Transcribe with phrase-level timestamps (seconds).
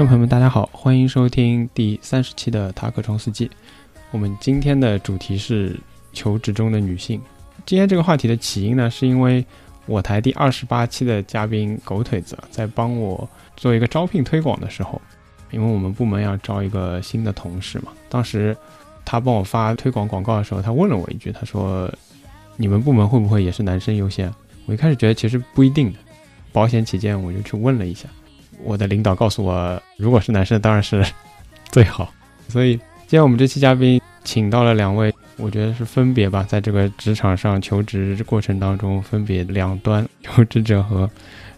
[0.00, 3.50] 众朋友们，大家好，欢迎收听第三十期的塔可冲司机。
[4.12, 5.78] 我们今天的主题是
[6.10, 7.20] 求职中的女性。
[7.66, 9.44] 今天这个话题的起因呢，是因为
[9.84, 13.28] 我台第二十八期的嘉宾狗腿子在帮我
[13.58, 14.98] 做一个招聘推广的时候，
[15.50, 18.56] 因为我们部门要招一个新的同事嘛，当时
[19.04, 21.92] 他帮我发推广广告的时候，他问了我一句，他说
[22.56, 24.32] ：“你们部门会不会也是男生优先？”
[24.64, 25.98] 我一开始觉得其实不一定的，
[26.52, 28.08] 保险起见，我就去问了一下。
[28.64, 31.04] 我的领导告诉我，如果是男生当然是
[31.70, 32.12] 最好。
[32.48, 41.08] 所以今天我们这期嘉宾请到了两位，我觉得是分别吧，在这个职场上求职过程当中，分别两端求职者和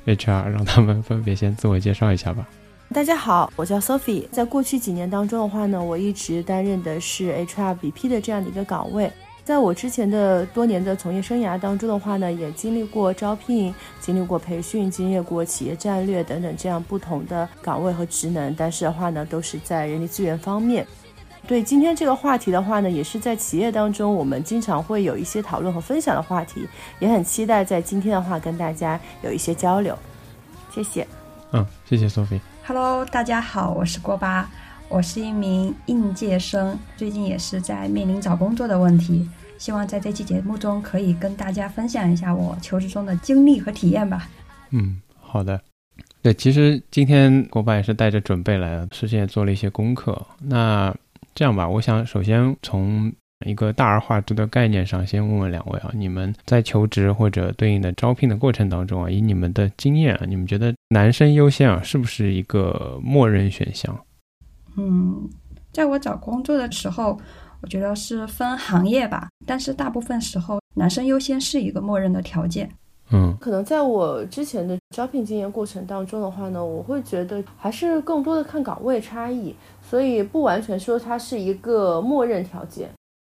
[0.07, 2.47] HR，让他们分别先自我介绍一下吧。
[2.93, 4.29] 大家好，我叫 Sophie。
[4.31, 9.11] 在过去几年当中的话呢，我一直担任的是 HR BP 的这样的一个岗位。
[9.45, 18.55] 在我之前的多年的从业生涯当中的话呢，也经历过招聘、经历过培训、经历过企业战略等等这样不同的岗位和职能。
[18.55, 20.87] 但是的话呢，都是在人力资源方面。
[21.45, 26.69] 对今天这个话题的话呢，也是在企业当中我们经常会有一些讨论和分享的话题，
[27.01, 29.99] 也很期待在今天的话跟大家有一些交流。
[30.73, 31.05] 谢谢。
[31.51, 32.41] 嗯，谢谢 Sophie。
[32.65, 34.49] Hello，大家好，我是郭巴，
[34.93, 39.27] 我是一名应届生，最近也是在面临找工作的问题，
[39.57, 44.29] 希望在这期节目中可以跟大家分享一下我求职中的经历和体验吧。
[44.71, 45.59] 嗯，好的。
[46.21, 50.27] 对，其实今天国爸也是带着准备来的，事先也做了一些功课。
[50.39, 50.95] 那
[51.35, 53.11] 这样吧，我想首先从
[53.47, 63.99] 一个大而化之的概念上，先问问两位啊，你们在求职或者对应的招聘的过程当中啊，以你们的经验啊，你们觉得男生优先啊，是不是一个默认选项？
[64.77, 65.29] 嗯，
[65.73, 67.19] 在我找工作的时候，
[67.61, 72.71] 我觉得是分行业吧，但是大部分时候男生优先是一个默认的条件。
[73.15, 82.89] 嗯可能在我之前的招聘经验过程当中的话呢，我会觉得还是更多的看岗位差异，所以不完全说它是一个默认条件。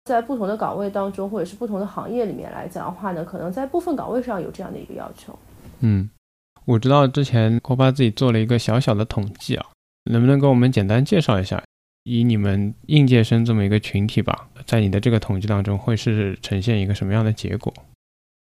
[0.06, 5.38] 在不同的岗位当中，或者是不同的行业里面来讲的话呢，可能在部分岗位上有这样的一个要求。
[5.82, 6.10] 嗯，
[6.66, 9.66] 我知道之前国爸自己做了一个小小的统计啊，
[10.10, 11.64] 能不能给我们简单介绍一下，
[12.04, 17.74] 以你们应届生这么一个群体吧，在你的这个统计当中会是呈现一个什么样的结果？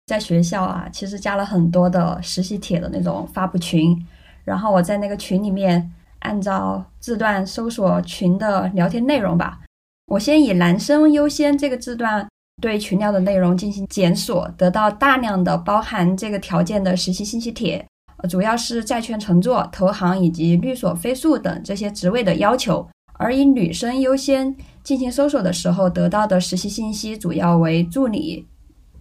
[0.07, 3.95] 在学校啊，其实加了很多的实习帖的那种发布群，
[4.43, 9.59] 然后我在那个群里面按照字段搜索群的聊天内容吧。
[10.07, 12.27] 我先以男生优先这个字段
[12.59, 17.85] 对群聊的内容进行检索，得到大量的包含这个条件的实习信息帖，
[18.27, 22.87] 主要是债券乘坐、投行以及律所飞速等这些职位的要求。
[23.13, 28.47] 而以女生优先进行搜索的时候，得到的实习信息主要为助理、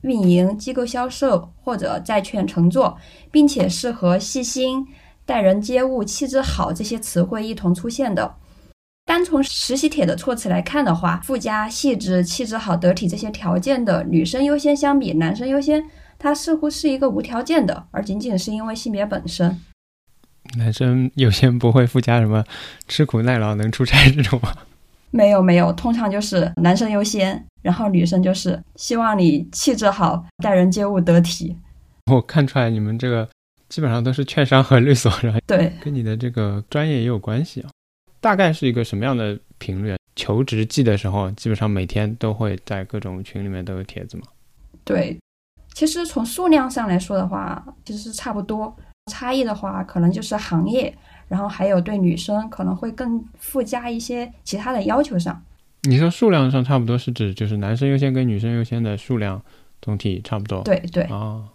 [0.03, 2.97] 运营、机构销售或者债券乘坐，
[3.31, 4.85] 并且是和细心、
[5.25, 8.35] 待人接物、气质好这些词汇一同出现的。
[9.05, 15.83] 单从实习帖的措辞来看的话，附加细致、气质好、得体这些条件的女生优先相比男生优先，
[16.19, 19.59] 它似乎是一个无条件的，而仅仅是因为性别本身。
[20.57, 22.45] 男生优先不会附加什么
[22.87, 24.53] 吃苦耐劳能出差这种吗？
[25.11, 31.57] 没有没有，通常就是男生优先，然后女生就是希望你气质好、待人接物得体。
[32.11, 33.29] 我看出来你们这个
[33.69, 37.71] 基本上都是券商和律所，然后对，跟你的这个专业也有关系啊。
[38.21, 39.97] 大概是一个什么样的频率？
[40.17, 44.25] 求职季的时候，基本上每天都会在各种群里面都有帖子嘛。
[44.85, 45.17] 对，
[45.79, 48.77] 其实从数量上来说的话，其实是差不多。
[49.13, 50.93] 差异的话，可能就是行业，
[51.29, 55.41] 然后还有对女生可能会更附加一些其他的要求上。
[55.83, 59.41] 你说数量上差不多是指就是男生优先跟女生优先的数量
[59.81, 60.65] 总体差不多？
[60.65, 61.49] 对对，哦，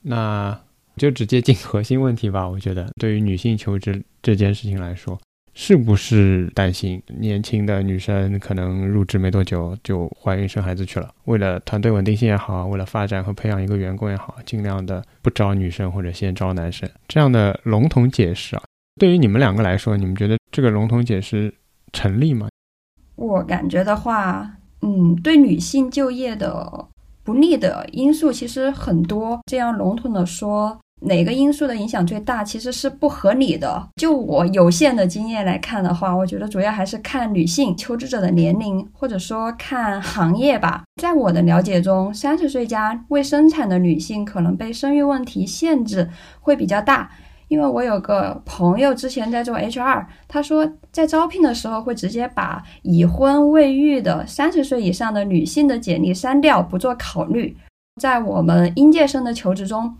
[0.00, 0.58] 那
[0.96, 2.48] 就直接进核心问题吧。
[2.48, 5.20] 我觉得对于女性求职这件事情来说，
[5.60, 11.12] 是不是担心年轻的女生可能入职没多久就怀孕生孩子去了？
[11.24, 18.62] 为了团队稳定性也好，为了发展和培养一个员工也好，尽量的不招女生或者先招男生，这样的笼统解释啊，
[19.00, 21.52] 对于你们两个来说，你们觉得这个笼统解释
[21.92, 22.48] 成立吗？
[23.16, 24.48] 我感觉的话，
[24.82, 26.86] 嗯，对女性就业的
[27.24, 29.40] 不利的因素其实很多。
[29.44, 33.88] 这样笼统的说，哪个因素的影响最大，其实是不合理的。
[33.96, 40.82] 就我有限的经验来看的话，我觉得主要还是看女性求职者的年龄，或者说看行业吧。
[41.00, 46.08] 在我的了解中，三十岁加未生产的女性可能被生育问题限制
[46.40, 47.10] 会比较大。
[47.48, 57.56] 因为我有个朋友之前在做 HR，他说在招聘的时候会直接把已婚未育的三十岁以上的女性的简历删掉，不做考虑。
[57.98, 59.96] 在我们应届生的求职中，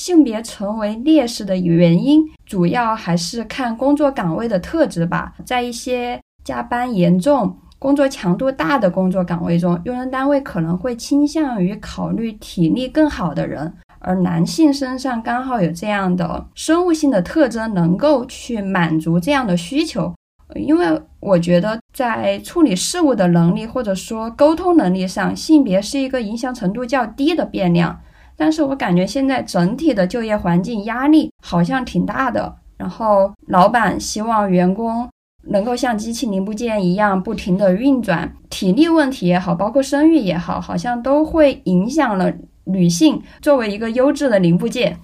[0.00, 5.34] 性别成为劣势的原因，主要还是看工作岗位的特质吧。
[5.44, 13.70] 在一些加班严重、工作强度大的工作岗位中，用人单位可能会倾向于考虑体力更好的人。
[13.98, 20.14] 而男性身上刚好有这样的生物性的特征，能够去满足这样的需求。
[20.54, 28.00] 因为我觉得在处理事务的能力或者说沟通能力上，性别是一个影响程度较低的变量。
[28.40, 35.06] 但是我感觉现在整体的就业环境压力好像挺大的，然后老板希望员工
[35.50, 42.32] 能够像机器零部件一样不停的运转，体力问题也好，包括生育也好，好像都会影响了。
[42.64, 44.96] 女性作为一个优质的零部件，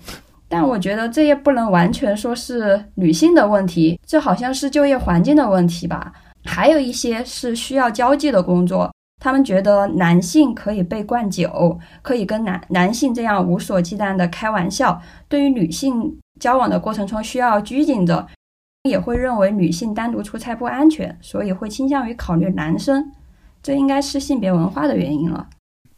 [0.48, 6.12] 但我觉得这也不能完全说是女性的问题，这好像是就业环境的问题吧。
[6.44, 8.92] 还有一些是需要交际的工作，
[9.26, 15.02] 他们觉得男性可以被灌酒，可以跟男男性这样无所忌惮的开玩笑。
[15.28, 18.24] 对于女性交往的过程中需要拘谨着，
[18.84, 23.10] 也会认为女性单独出差不安全，所以会倾向于考虑男生。
[23.64, 25.48] 这应该是性别文化的原因了。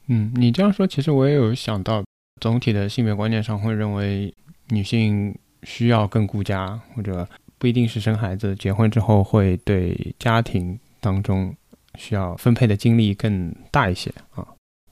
[0.07, 2.03] 嗯，你这样说，其实我也有想到，
[2.41, 4.35] 总体的性别观念上会认为
[4.71, 7.29] 女性需要更顾家，或者
[7.59, 11.55] 不一定是生孩子，结婚之后会对家庭当中
[11.99, 14.47] 需要分配的精力更大一些啊。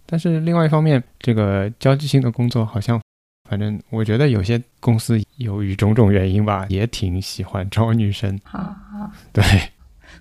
[0.05, 3.01] 但是另外一方面，这个交际性的工作好像，
[3.49, 9.43] 反正我觉得有些公司由于种种原因吧，也挺喜欢招女生，啊，对，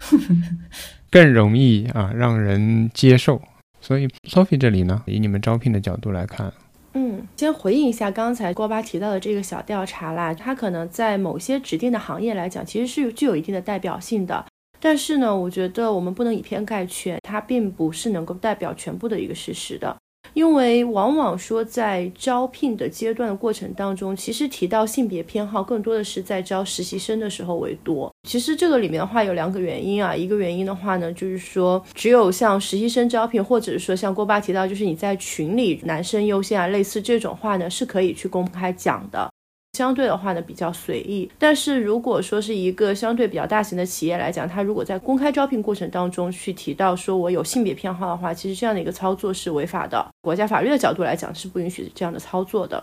[1.11, 3.41] 更容易啊让人接受。
[3.81, 6.51] 所以，Sophie 这里呢，以你们招聘的角度来看，
[6.93, 14.43] 嗯，先回应一下刚才郭巴提到的这个小调查啦，它可能在某些指定的行业来讲，其实是具有一定的代表性的。
[14.85, 19.97] 但是呢，我觉得我们不能以偏概全，它并不是能够代表全部的一个事实的。
[20.35, 28.13] 因为往往说在招聘的阶段的过程当中，其实提到性别偏好更多的是在招实习生的时候为多。
[28.29, 39.27] 其实这个里面的话有两个原因啊，一个原因的话呢，就是说只有像实习生招聘，或者是说像郭爸提到，就是你在群里男生优先啊，类似这种话呢，是可以去公开讲的。
[39.75, 41.29] 相对的话呢，比较随意。
[41.37, 50.07] 但是如果说是一个相对比较大型的企业来讲，它如果在公开招聘过程当中去提到说我有性别偏好的话，其实这样的一个操作是违法的。
[50.21, 52.81] 国家法律的角度来讲是不允许这样的操作的。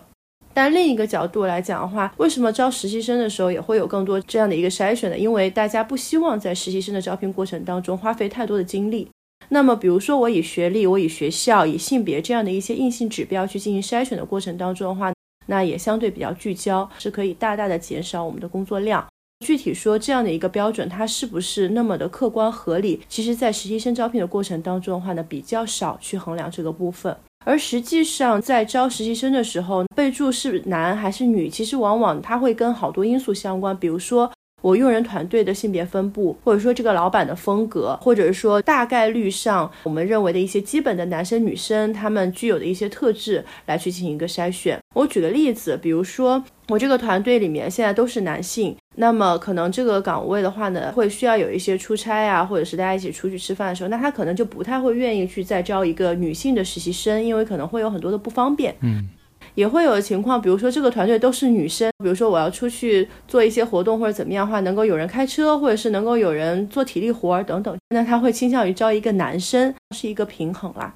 [0.53, 5.17] 但另一个角度来讲的话，为什么招实习生的时候也会有更多这样的一个筛选呢？
[5.17, 9.09] 因为大家不希望在实习生的招聘过程当中花费太多的精力。
[9.49, 15.11] 那么比如说我以学历、我以学校、以性别这样的一些硬性指标去进行筛选的过程当中的话。
[15.47, 19.07] 那也相对比较聚焦，是可以大大的减少我们的工作量。
[19.45, 23.01] 具体说这样的一个标准，它是不是那么的客观合理？
[23.09, 27.17] 其实，在实习生招聘的过程当中的话呢，比较少去衡量这个部分。
[27.45, 34.31] 而实际上，在招实习生的时候，备注是男还是女，其实往往它会跟好多因素相关，比如说。
[34.63, 44.79] 我用人团队的性别分布，或者说这个老板的风格，或者是说大概率上我们认为的一些基本的男生女生他们具有的一些特质来去进行一个筛选。
[44.95, 58.75] 我举个例子，比如说我这个团队里面现在都是男性，那么可能这个岗位的话呢，会需要有一些出差啊，或者是大家一起出去吃饭的时候，那他可能就不太会愿意去再招一个女性的实习生，因为可能会有很多的不方便。
[58.81, 59.09] 嗯。
[59.55, 70.95] 也会有的情况，比如说这个团队都是女生，比如说我要出去做一些活动或者怎么样的话，能够有人开车，或者是能够有人做体力活儿等等，那他会倾向于招一个男生，是一个平衡啦。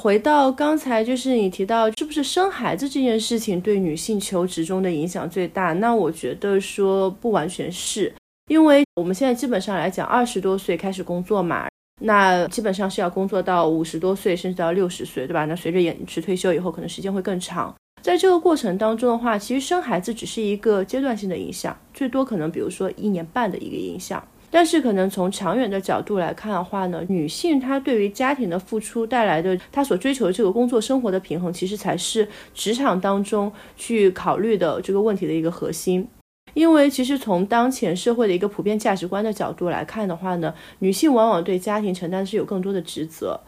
[0.00, 5.72] 回到刚才，就是你提到是不是生孩子这件事情对女性求职中的影响最大？
[5.72, 8.14] 那我觉得说不完全是，
[8.48, 11.66] 因为我们现在基本上来讲，二十多岁开始工作嘛，
[12.00, 15.44] 那基本上是要工作到五十多岁，甚至到六十岁，对吧？
[15.46, 17.74] 那随着延迟退休以后，可能时间会更长。
[18.00, 24.22] 在这个过程当中的话，其实生孩子只是一个阶段性的影响，最多可能比如说一年半的一个影响。
[24.50, 36.08] 但是可能从长远的角度来看的话呢，女性她对于家庭的付出带来的，她所追求的这个工作生活的平衡，其实才是职场当中去考虑的这个问题的一个核心。
[36.54, 43.38] 因为其实从当前社会的一个普遍价值观的角度来看的话呢，女性往往对家庭承担的是有更多的职责，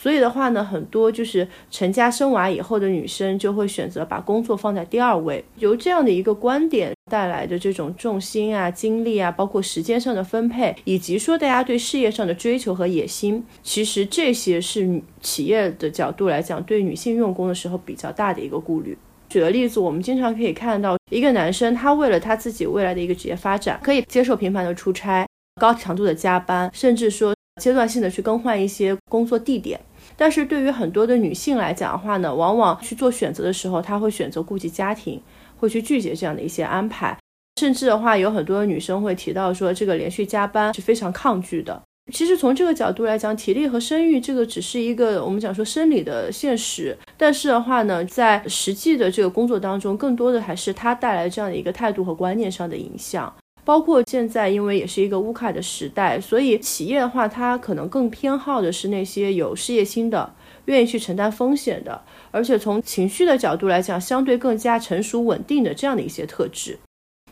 [0.00, 18.96] 所以的话呢，很多就是成家生娃以后的女生就会选择把工作放在第二位，由这样的一个观点带来的这种重心啊、精力啊，包括时间上的分配，以及说大家对事业上的追求和野心，其实这些是企业的角度来讲对女性用工的时候比较大的一个顾虑。
[19.28, 25.26] 举个例子，我们经常可以看到一个男生，他为了他自己未来的一个职业发展，可以接受频繁的出差、
[25.60, 29.78] 高强度的加班，甚至说阶段性的去更换一些工作地点。
[30.16, 35.20] 但是对于很多的女性来讲的话呢，往往去做选择的时候，她会选择顾及家庭，
[35.58, 37.16] 会去拒绝这样的一些安排。
[37.60, 41.82] 甚至的话，有很多女生会提到说，这个连续加班是非常抗拒的。
[42.10, 53.32] 其实从这个角度来讲，体力和生育这个只是一个我们讲说生理的现实，但是的话呢，在实际的这个工作当中，更多的还是它带来这样的一个态度和观念上的影响。
[53.68, 60.32] 包括现在，因为也是一个乌卡的时代，所以企业的话，它可能更偏好的是那些有事业心的、
[60.64, 66.78] 愿意去承担风险的，而且从情绪的角度来讲，相对更加成熟稳定的这样的一些特质。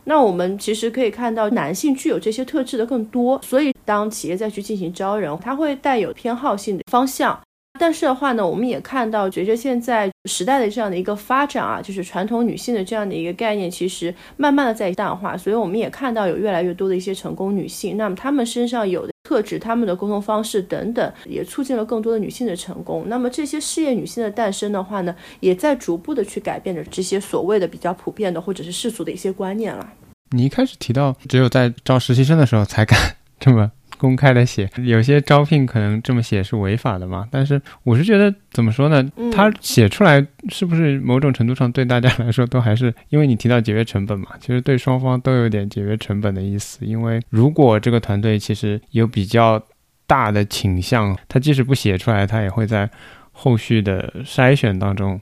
[0.05, 7.40] 那我们其实可以看到，男性具有这些特质的更多，所以当企业再去进行招人，它会带有偏好性的方向。
[7.78, 15.37] 但是的话呢，我们也看到，随着现在时代的这样的一个发展啊，就是传统女性的这样的一个概念，其实慢慢的在淡化。
[15.37, 23.04] 所以我们也看到有越来越多的一些成功女性，那么她们身上有的特质、她们的沟通方式等等，也促进了更多的女性的成功。
[23.06, 29.88] 那么这些事业女性的诞生的话呢，也在逐步的去改变着这些所谓的比较普遍的或者是世俗的一些观念了。
[30.30, 32.99] 你一开始提到，只有在招实习生的时候才敢
[33.38, 37.26] 这么公开的写，有些招聘可能这么写是违法的嘛？
[37.31, 39.05] 但是我是觉得，怎么说呢？
[39.33, 46.85] 他写出来是不是某种程度上对大家来说都还是，因为你提到节约成本嘛，其实对双方都有点节约成本的意思。
[46.85, 49.62] 因为如果这个团队其实有比较
[50.07, 52.88] 大的倾向，他即使不写出来，他也会在
[53.33, 55.21] 后续的筛选当中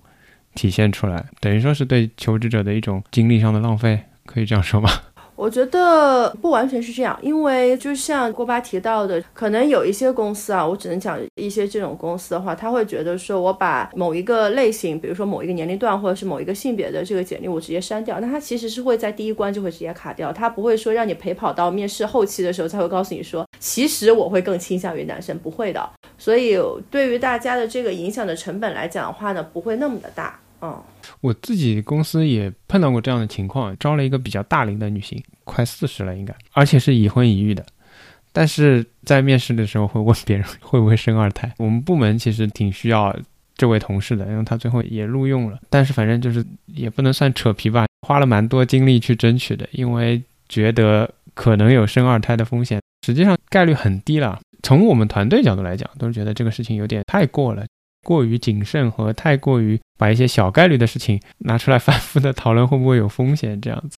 [0.55, 4.01] 体现出来，等于说是对求职者的一种精力上的浪费。
[4.27, 4.91] 可以这样说吗？
[5.37, 25.91] 我觉得不完全是这样，因为就像郭巴提到的，可能有一些公司啊，我只能讲一些这种公司的话，他会觉得说我把某一个类型，比如说某一个年龄段或者是某一个性别的这个简历，我直接删掉，那他其实是会在第一关就会直接卡掉，他不会说让你陪跑到面试后期的时候才会告诉你说，其实我会更倾向于男生，不会的。
[26.17, 26.57] 所以
[26.91, 30.39] 对于大家的这个影响的成本来讲的话呢，不会那么的大。
[31.21, 37.65] 我自己公司也碰到过这样的情况，招了一个比较大龄的女性，快四十了应该，而且是已婚已育的。
[38.33, 41.53] 但是在面试的时候会问别人 会不会生二胎。
[41.59, 43.17] 我们部门其实挺需要
[43.57, 45.59] 这位同事的，因为他最后也录用了。
[45.71, 54.41] 但是反正就是也不能算扯皮吧，花了蛮多精力去争取的，因为觉得可能有生二胎的风险，实际上概率很低了。
[54.63, 57.65] 从我们团队角度来讲，都是觉得这个事情有点太过了。
[58.05, 63.61] 过于谨慎和太过于把一些小概率的事情拿出来反复的讨论，会不会有风险？
[63.61, 63.97] 这样子，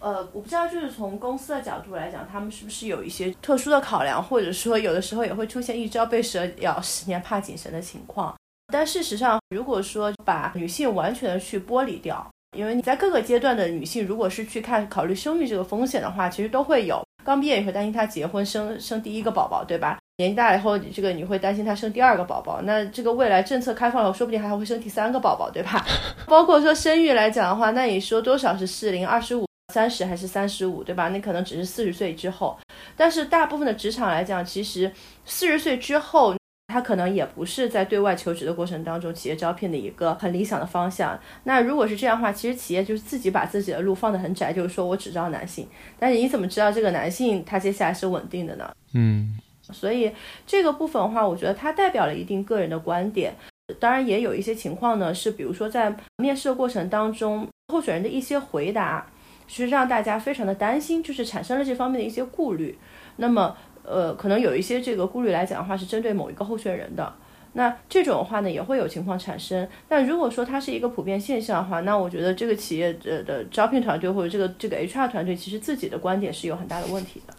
[0.00, 8.34] 呃，我不知道，就是从公司的角度来讲，他们是不是有一些特殊的考量，或者说有的时候也会出现一朝被蛇咬，十年怕井绳的情况。
[8.72, 17.04] 但事实上，如果说把女性完全的去剥离掉，因为你在各个阶段的女性，如果是去看考虑生育这个风险的话，其实都会有。
[17.24, 19.98] 刚毕业也会担心他结婚生生第一个宝宝，对吧？
[20.18, 25.84] 年纪大了以后，这个你会担心他生第二个宝宝，那这个未来政策开放了，说不定还会生第三个宝宝，对吧？
[26.28, 29.06] 包括说生育来讲的话，那你说多少是适龄？
[29.06, 31.08] 二十五、三十还是三十五，对吧？
[31.08, 32.58] 那可能只是四十岁之后。
[32.96, 34.92] 但是大部分的职场来讲，其实
[35.24, 36.34] 四十岁之后，
[36.70, 41.18] 他可能也不是在对外求职的过程当中，企业招聘的一个很理想的方向。
[41.44, 45.66] 那如果是这样的话，其实企业就是自己把自己的路放得很窄，就是说我只招男性。
[45.98, 48.70] 但是你怎么知道这个男性他接下来是稳定的呢？
[48.94, 49.38] 嗯。
[49.72, 50.10] 所以
[50.46, 53.32] 这个部分的话，我觉得它代表了一定个人的观点。
[53.78, 59.06] 当然，也有一些情况呢，是比如说在面试的过程当中，候选人的一些回答
[59.46, 62.76] 是让大家非常的担心，就是产生了这方面的一些顾虑。
[63.18, 67.12] 那么，呃，可能有一些这个顾虑来讲的话，是针对某一个候选人的。
[67.52, 69.66] 那这种的话呢，也会有情况产生。
[69.88, 77.34] 但如果说它是一个普遍现象的话，那我觉得这个企业的的招聘团队或者这个这个 HR 团队，其实自己的观点是有很大的问题的。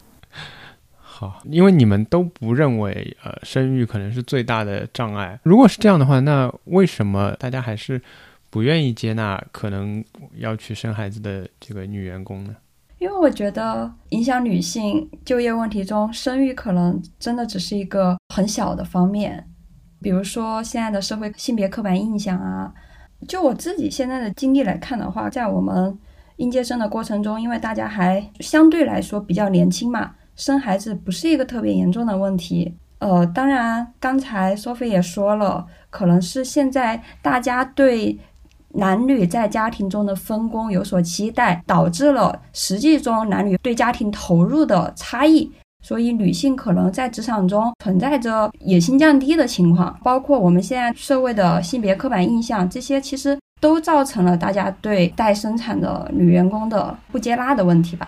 [0.99, 5.39] 好，因为你们都不认为，呃，生育可能是最大的障碍。
[5.43, 8.01] 如果是这样的话，那为什么大家还是
[8.49, 10.03] 不愿意接纳可能
[10.35, 12.55] 要去生孩子的这个女员工呢？
[13.01, 19.43] 因为我觉得影响女性就业问题中，生育可能真的只是一个很小的方面。
[19.99, 22.71] 比如说现在的社会性别刻板印象啊，
[23.27, 25.97] 就我自己现在的经历来看的话，在我们。
[26.37, 32.75] 应届生的过程中，因为大家还相对来说比较年轻嘛，生孩子不是一个特别严重的问题。
[32.97, 38.17] 呃，当然，刚才 Sophie 也说了，可能是现在大家对
[38.73, 45.51] 男女在家庭中的分工有所期待，导致了实际中男女对家庭投入的差异。
[45.83, 58.07] 所以，女性可能在职场中存在着野心降低的情况，包括我们现在社会的性别刻板印象，这些其实都造成了大家对待生产的女员工的不接纳的问题吧。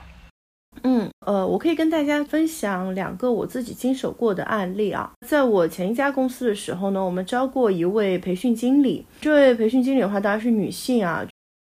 [0.84, 5.12] 嗯，呃，我可以跟大家分享两个我自己经手过的案例啊。
[5.28, 11.26] 在我前一家公司的时候呢，我们招过一位培训经理，这位培训经理的话当然是女性啊。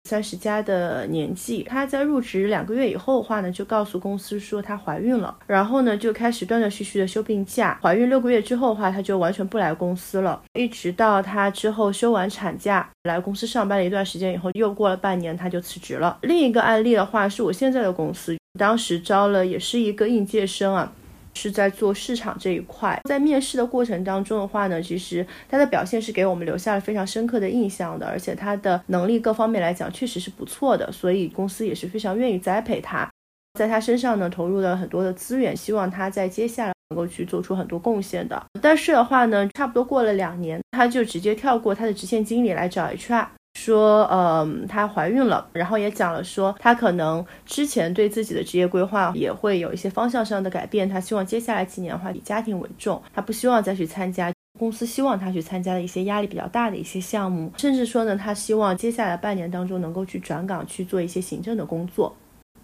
[0.09, 7.77] 三十加的年纪，她在入职两个月以后的话呢，就告诉公司说她怀孕了，然后呢就开始断断续续的休病假。
[7.83, 16.17] 怀孕六个月之后的话，她就完全不来公司了，一直到她之后休完产假来公司上班了一段时间以后，又过了半年，她就辞职了。
[16.23, 20.93] 另一个案例的话，是我现在的公司，当时招了也是一个应届生啊。
[21.39, 33.07] 是在做市场这一块，在面试的过程当中的话呢，其实他的表现是给我们留下了非常深刻的印象的，而且他的能力各方面来讲确实是不错的，所以公司也是非常愿意栽培他，
[33.53, 38.43] 在他身上呢投入了很多的资源，希望他在接下来能够去做出很多贡献的。
[38.63, 43.27] 但是的话呢，差不多过了两年，他就直接跳过他的直线经理来找 HR。
[43.67, 62.15] 说，嗯，她怀孕了，然后也讲了说，她可能之前对自己的职业规划也会有一些方向上的改变，她希望接下来几年的话以家庭为重，她不希望再去参加公司希望她去参加的一些压力比较大的一些项目，甚至说呢，她希望接下来半年当中能够去转岗去做一些行政的工作。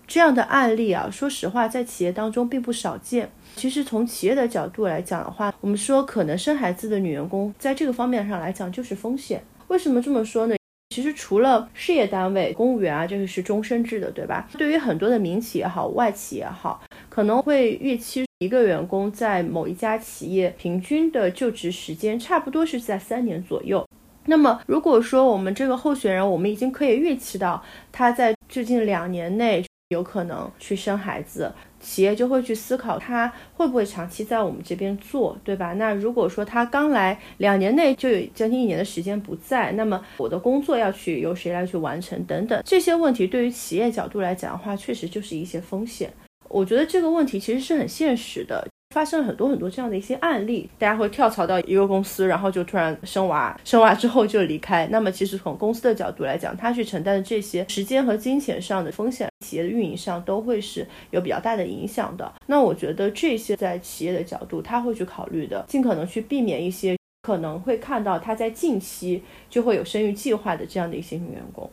[0.06, 3.30] 这样的案例啊，说实话，在企业当中并不少见。
[3.56, 9.42] 其实从企业的角度来讲的话，我们说可能生孩子的女员工在这个方面上来讲就是风险。
[9.68, 10.57] 为什么这么说呢？
[10.92, 14.46] 其实除了事业单位、公务员啊，这个是终身制的，对吧？
[14.59, 23.83] 对于很多的民企也好、外企也好，可能会预期一个员工在某一家企业平均的就职时间差不多是在三年左右。
[24.26, 31.50] 那么，如果说我们这个候选人，我们已经可以预期到他在最近两年内有可能去生孩子。
[31.83, 35.73] 企业就会去思考他会不会长期在我们这边做，对吧？
[35.75, 46.12] 那如果说他刚来两年内就有将近一年的时间不在，那么我的工作要去由谁来去完成等等这些问题，对于企业角度来讲的话，确实就是一些风险。
[46.49, 48.66] 我觉得这个问题其实是很现实的。
[48.92, 54.87] 发生了很多很多这样的一些案例，大家会跳槽到一个公司，然后就突然生娃，生娃之后就离开。
[54.92, 62.31] 那么其实从公司的角度来讲，他去承担的这些时间和金钱上的风险，企业的运营上都会是有比较大的影响的。
[62.46, 71.70] 那我觉得这些在企业的角度，他会去考虑的，尽可能去避免一些可能会看到他在近期就会有生育计划的这样的一些女员工。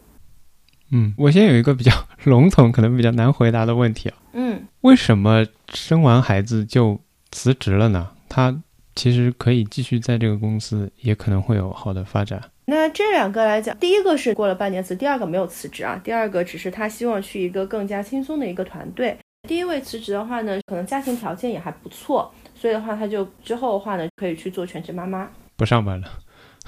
[0.91, 1.91] 嗯，我先有一个比较
[2.23, 4.17] 笼统，可能比较难回答的问题啊。
[4.31, 6.99] 嗯，为什么生完孩子就？
[7.31, 8.61] 辞职了呢，他
[8.95, 12.41] 其实可以继续在这个公司，也可能会有好的发展。
[12.65, 15.99] 那这两个来讲，第一个是过了半年辞，第二个没有辞职啊。
[16.03, 19.17] 第二个只是他希望去一个更加轻松的一个团队。
[19.47, 26.07] 第一位辞职的话呢，可能家庭条件也还不错，所以的话他就之后的话呢，可以去做全职妈妈，不上班了。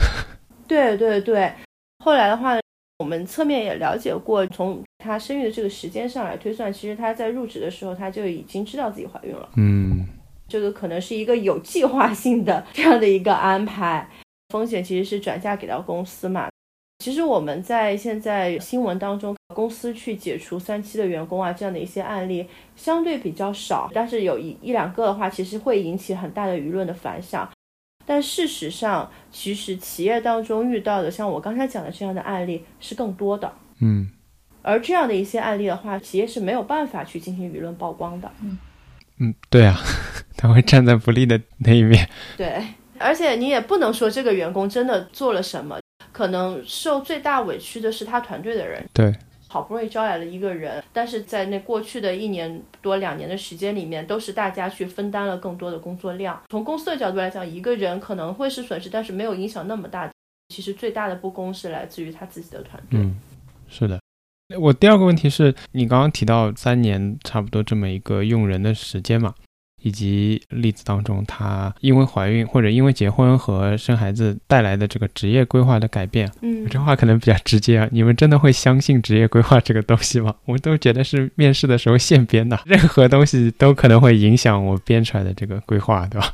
[0.67, 1.51] 对对对，
[2.03, 2.57] 后来的话，
[2.99, 9.49] 我们侧面也了解过，从他生育的这个时间上来推算，其实他在入职的时候他就已经知道自己怀孕了。
[9.57, 10.07] 嗯。
[10.51, 14.05] 这个可能是一个有计划性的这样的一个安排，
[14.49, 16.49] 风险其实是转嫁给到公司嘛。
[16.99, 27.49] 其实我们在现在新闻当中，公司去解除三期的员工啊这样的一些案例相对比较少，但是有一一两个的话，其实会引起很大的舆论的反响。
[28.05, 33.51] 但事实上，其实企业当中遇到的像我刚才讲的这样的案例是更多的。
[33.79, 34.09] 嗯，
[34.61, 38.29] 而这样的一些案例的话，企业是没有办法去进行舆论曝光的。
[38.43, 38.57] 嗯。
[39.21, 39.79] 嗯，对啊，
[40.35, 42.09] 他会站在不利的那一面。
[42.35, 42.59] 对，
[42.97, 45.79] 而且你也不能说这个员工真的做了什么，
[46.11, 48.83] 可能受最大委屈的是他团队的人。
[48.91, 49.15] 对，
[49.47, 56.41] 好不容易招来了一个人，但是在那过去的一年多两年的时间里面，都是大家去分担了更多的工作量。
[56.49, 60.09] 从公司的角度来讲，一个人可能会是损失，但是没有影响那么大。
[60.49, 62.99] 其实最大的不公是来自于他自己的团队。
[62.99, 63.15] 嗯，
[63.69, 64.00] 是的。
[64.59, 69.33] 我第二个问题是你刚刚提到三年差不多这么一个用人的时间嘛，
[69.81, 77.87] 以及例子当中她因为怀孕或者因为结婚和生孩子带来的这个职业规划的改变，嗯，这话可能比较直接啊。
[77.91, 80.35] 你们真的会相信职业规划这个东西吗？
[80.45, 86.33] 我都觉得是面试的时候现编的，任何东西都可能会影响我编出来的这个规划，对吧？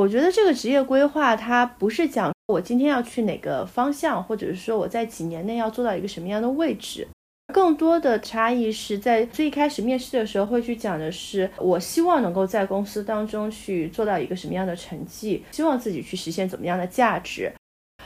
[0.00, 2.32] 我觉得这个职业规划它不是讲。
[2.46, 7.06] 我今天要去哪个方向，或者是说我在几年内要做到一个什么样的位置，
[7.52, 17.52] 更多的差异是在最一开始面试的时候会去讲的是，我希望能够在公司当中去做到一个什么样的成绩，希望自己去实现怎么样的价值。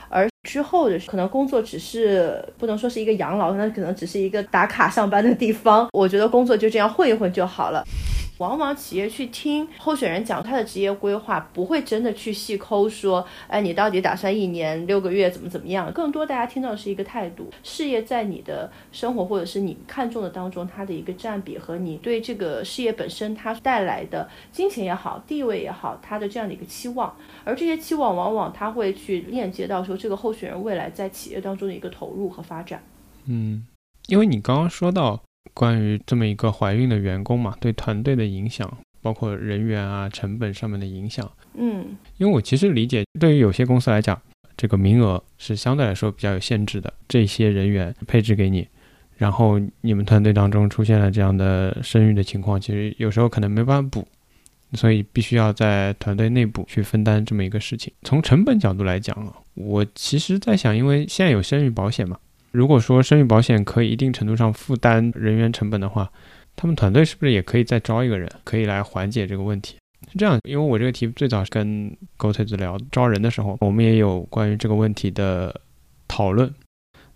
[0.09, 5.87] 而之后的可能工作只是不能说是一个养老，那可能只是一个打卡上班的地方。
[5.93, 7.81] 我觉得工作就这样混一混就好了。
[8.37, 15.89] 往往企业去听候选人讲他的职业规划，不会真的去细抠说，哎，你到底打算一年六个月怎么怎么样？
[15.93, 32.83] 更多大家听到的是一个态度，事业在你的生活或者是你看中的当中，它的一个占比和你对这个事业本身它带来的金钱也好、地位也好，它的这样的一个期望，而这些期望往往它会去链接到说这个候选人未来在企业当中的一个投入和发展。
[33.27, 33.65] 嗯，
[34.07, 35.24] 因为你刚刚说到。
[35.53, 44.19] 关于这么一个怀孕的员工嘛，对团队的影响，包括人员啊、成本上面的影响，嗯，因为我其实理解，对于有些公司来讲，
[44.57, 48.67] 这个名额是相对来说比较有限制的，这些人员配置给你，
[49.17, 54.05] 然后你们团队当中出现了这样的生育的情况，其实有时候可能没办法补，
[54.73, 57.93] 所以必须要在团队内部去分担这么一个事情。
[58.01, 62.17] 从成本角度来讲啊，我其实在想，因为现在有生育保险嘛。
[62.55, 66.09] 如果说生育保险可以一定程度上负担人员成本的话，
[66.55, 69.75] 他们团队是不是也可以再招一个人，可以来缓解这个问题？
[70.09, 75.53] 是这样，因为我这个题最早是跟狗腿子聊招人的时候，我们也有关于这个问题的
[76.07, 76.49] 讨论。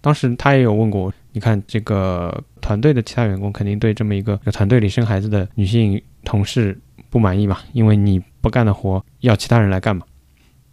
[0.02, 6.78] 当时他也有问过我，你看这个团队的其他员工肯定对这么一个团队里生孩子的女性同事
[7.10, 7.60] 不满意嘛？
[7.72, 10.06] 因为你不干的活要其他人来干嘛？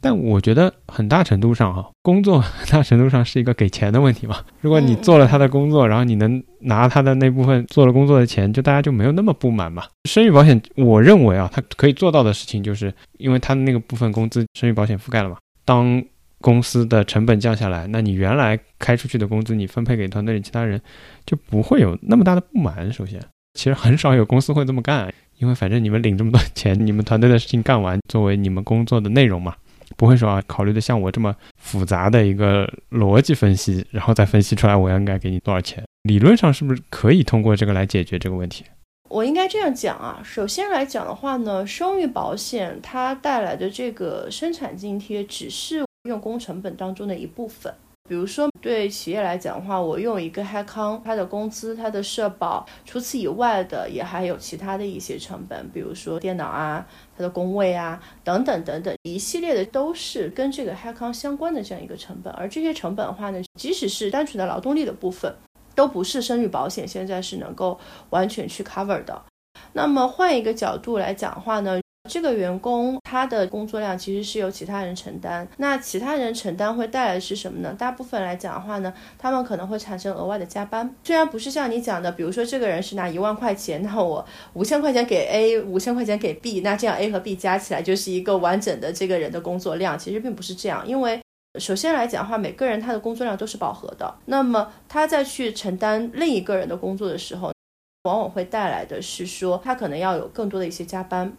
[0.07, 4.37] 但我觉得很大程度上，哈，工作 很大程度上是一个给钱的问题嘛。
[4.61, 9.83] 如果你做了他的工作，然后你能拿他的那部分做了工作的钱，就大家就没有那么不满嘛。
[10.05, 15.39] 生育保险，我认为啊，它可以做到的事情，就是因为他的那个部分工资，生育保险覆盖了嘛。
[15.65, 16.01] 当
[16.41, 20.81] 公司的成本降下来，那你原来开出去的工资，你分配给团队里其他人，
[21.25, 22.93] 就不会有那么大的不满。
[22.93, 23.21] 首先，
[23.55, 29.53] 其实很少有公司会这么干，因为反正你们领这么多钱，你们团队的事情干完，作为你们工作的内容嘛。
[29.97, 35.85] 不会说啊，考虑的像我这么复杂的一个逻辑分析，然后再分析出来我应该给你多少钱。
[36.03, 38.65] 理论上是不是可以通过这个来解决这个问题？
[39.09, 47.73] 我应该这样讲啊，首先来讲的话呢，生育保险它带来的这个生产津贴只是用工成本当中的一部分。
[48.09, 62.33] 比如说，对企业来讲的话，我用一个 h 康，它的工资、它的社保，除此以外的也还有其他的一些成本，比如说电脑啊、它的工位啊等等等等，一系列的都是跟这个 h 康相关的这样一个成本。
[62.35, 65.35] 而这些成本的话呢，即使是单纯的劳动力的部分，
[65.75, 67.79] 都不是生育保险现在是能够
[68.11, 69.23] 完全去 cover 的。
[69.73, 71.81] 那么换一个角度来讲的话呢？
[72.07, 77.75] 这个员工他的工作量其实是由其他人承担，那其他人承担会带来的是什么呢？
[77.79, 80.95] 大部分来讲的话呢，他们可能会产生额外的加班。
[81.05, 89.99] 虽然不是像你讲的，比如说这个人是拿一万块钱，那我五千块钱给 A，五千块钱给 B，那这样 A 和 B 加起来就是一个完整的这个人的工作量。
[89.99, 91.21] 其实并不是这样，因为
[91.59, 94.15] 首先来讲的话，每个人他的工作量都是饱和的。
[94.27, 97.53] 那么他在去承担另一个人的工作的时候，
[98.05, 101.33] 往往会带来的是说他可能要有更多的一些加班。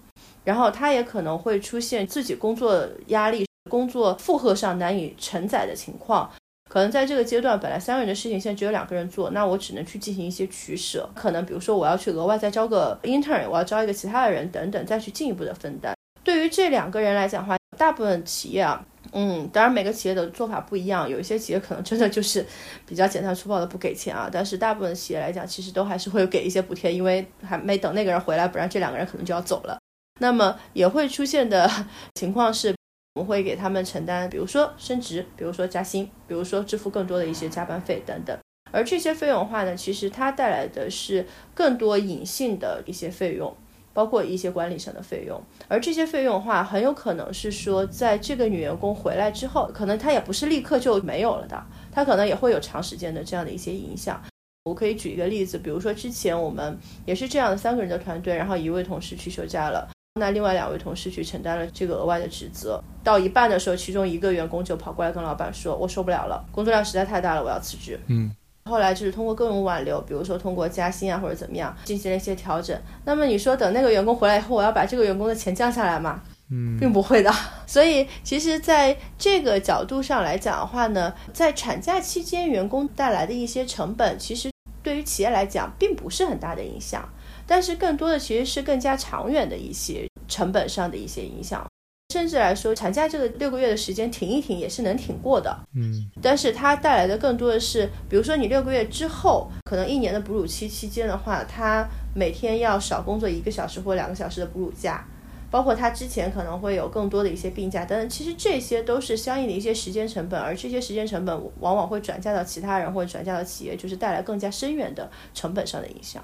[0.48, 6.32] 然后他也可能会出现自己工作压力、工作负荷上难以承载的情况，
[6.70, 15.94] 可能在这个阶段，本来三个人的事情现在只有两个人做，那我只能去进行一些取舍，可能比如说我要去额外再招个 intern，我要招一个其他的人等等，再去进一步的分担。
[16.24, 18.82] 对于这两个人来讲的话，大部分企业啊，
[19.12, 22.46] 嗯，当然每个企业的做法不一样，有一些企业可能真的就是
[22.86, 29.78] 比较简单粗暴的不给钱啊，但是大部分企业来讲，其实都还是会给一些补贴，因为还没等那个人回来，不然这两个人可能就要走了。
[30.20, 31.70] 那么也会出现的
[32.16, 32.76] 情况是，
[33.16, 38.38] 我们会给他们承担，比如说升职，比如说加薪，比如说支付更多的一些加班费等等。
[38.72, 43.56] 而这些费用的话呢，其实它带来的是更多隐性的一些费用，
[43.94, 45.42] 包括一些管理上的费用。
[45.70, 54.22] 而这些费用的话，很有可能是说，在这个女员工回来之后，可能她也不是立刻就没有了的，她可能也会有长时间的这样的一些影响。
[54.66, 59.90] 我可以举一个例子，比如说之前我们也是这样的三个人的团队，然后一位同事去休假了。
[60.18, 68.32] 那另外两位同事去承担了这个额外的职责，到一半的时候，其中一个员工就跑过来跟老板说：“我受不了了，工作量实在太大了，我要辞职。”嗯，
[68.66, 72.80] 后来就是通过各种挽留，比如说通过加薪啊或者怎么样，进行了一些调整。
[73.06, 76.22] 那么你说等那个员工回来以后，我要把这个员工的钱降下来吗？
[76.50, 77.32] 嗯，并不会的。
[77.68, 84.50] 所以其实在这个角度上来讲的话呢，在产假期间员工带来的一些成本，其实
[84.82, 87.08] 对于企业来讲并不是很大的影响。
[87.50, 91.66] 但是更多的其实是更加长远的一些成本上的一些影响。
[92.14, 95.54] 甚至来说，产假这个六个月的时间挺一挺也是能挺过的。
[95.76, 101.86] 嗯但是它带来的更多的是，比如说你六个月之后，可能一年的哺乳期期间的话，他
[102.16, 105.06] 每天要少工作一个小时或两个小时的哺乳假，
[105.52, 108.10] 包括他之前可能会有更多的一些病假等等。
[108.10, 116.24] 其实这些都是相应的一些时间成本，而这些时间成本往往会转嫁到其他人或者转嫁到企业，就是带来更加深远的成本上的影响。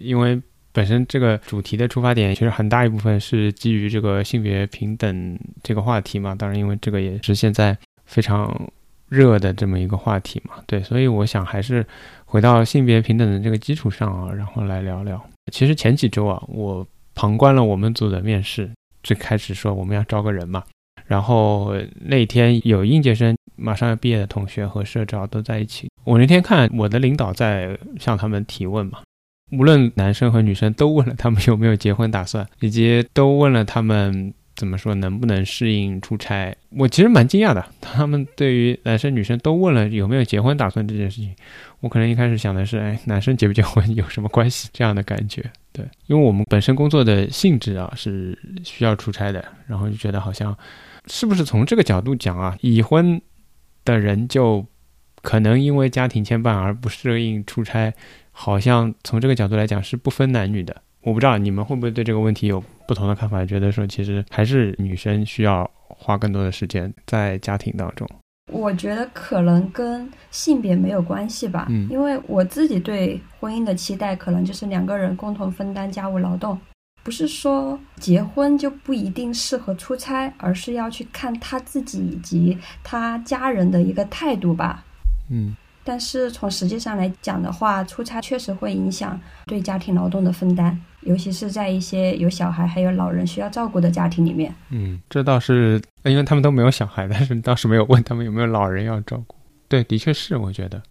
[0.00, 0.40] 因为
[0.78, 6.36] 本身这个主题的出发点，其实很大一部分是基于这个性别平等这个话题嘛。
[6.36, 8.70] 当然，因为这个也是现在非常
[9.08, 10.54] 热的这么一个话题嘛。
[10.68, 11.84] 对，所以我想还是
[12.24, 15.20] 回到性别平等的这个基础上啊，然后来聊聊。
[15.50, 16.86] 其实前几周啊，我
[17.16, 18.70] 旁观了我们组的面试，
[19.02, 20.62] 最开始说我们要招个人嘛，
[21.08, 25.90] 然后那天有应届生马上要毕业的同学和社招都在一起。
[26.04, 29.00] 我那天看我的领导在向他们提问嘛。
[29.50, 36.54] 无论男生和女生都问了他们有没有结婚打算，以及都问了他们怎么说能不能适应出差。
[36.70, 41.34] 我其实蛮惊讶的，他们对于男生女生都问了有没有结婚打算这件事情，
[41.80, 45.42] 我可能一开始想的是，哎，男生结不结婚有什么关系这样的感觉。
[45.72, 50.54] 对，因为我们本身工作的性质啊是需要出差的，然后就觉得好像
[51.06, 53.18] 是不是从这个角度讲啊，已婚
[53.84, 54.66] 的人就
[55.22, 57.94] 可能因为家庭牵绊而不适应出差。
[58.40, 68.08] 好像从这个角度来讲是不分男女的，我不知道你们会不会对这个问题有不同的看法，觉得说其实还是女生需要花更多的时间在家庭当中。
[68.52, 76.56] 我觉得可能跟性别没有关系吧，嗯因为我自己对婚姻的期待可能就是两个人共同分担家务劳动，
[77.02, 84.84] 不是说结婚就不一定适合出差，而是要去看他自己以及他家人的一个态度吧。
[85.28, 85.56] 嗯
[85.88, 94.54] 但是从实际上来讲的话，出差确实会影响对家庭劳动的分担，尤其是在一些有小孩还有老人需要照顾的家庭里面。
[94.68, 99.34] 嗯，这倒是，因为他们都没有小孩，但是倒是没有问他们有没有老人要照顾。
[99.66, 100.82] 对，的确是，我觉得。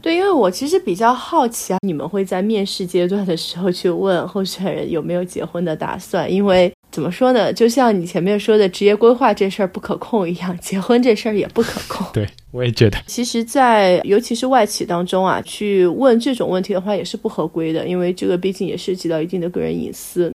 [0.00, 6.32] 对，因为我其实比较好奇啊，你们会在面试阶段的时候去问候选人有没有结婚的打算？
[6.32, 12.06] 因为怎么说呢，就像你前面说的职业规划这事儿不可控一样，结婚这事儿也不可控。
[12.14, 12.96] 对，我也觉得。
[13.08, 20.32] 其实在，尤其是外企当中啊，去问这种问题的话也是不合规的，因为这个毕竟也涉及到一定的个人隐私。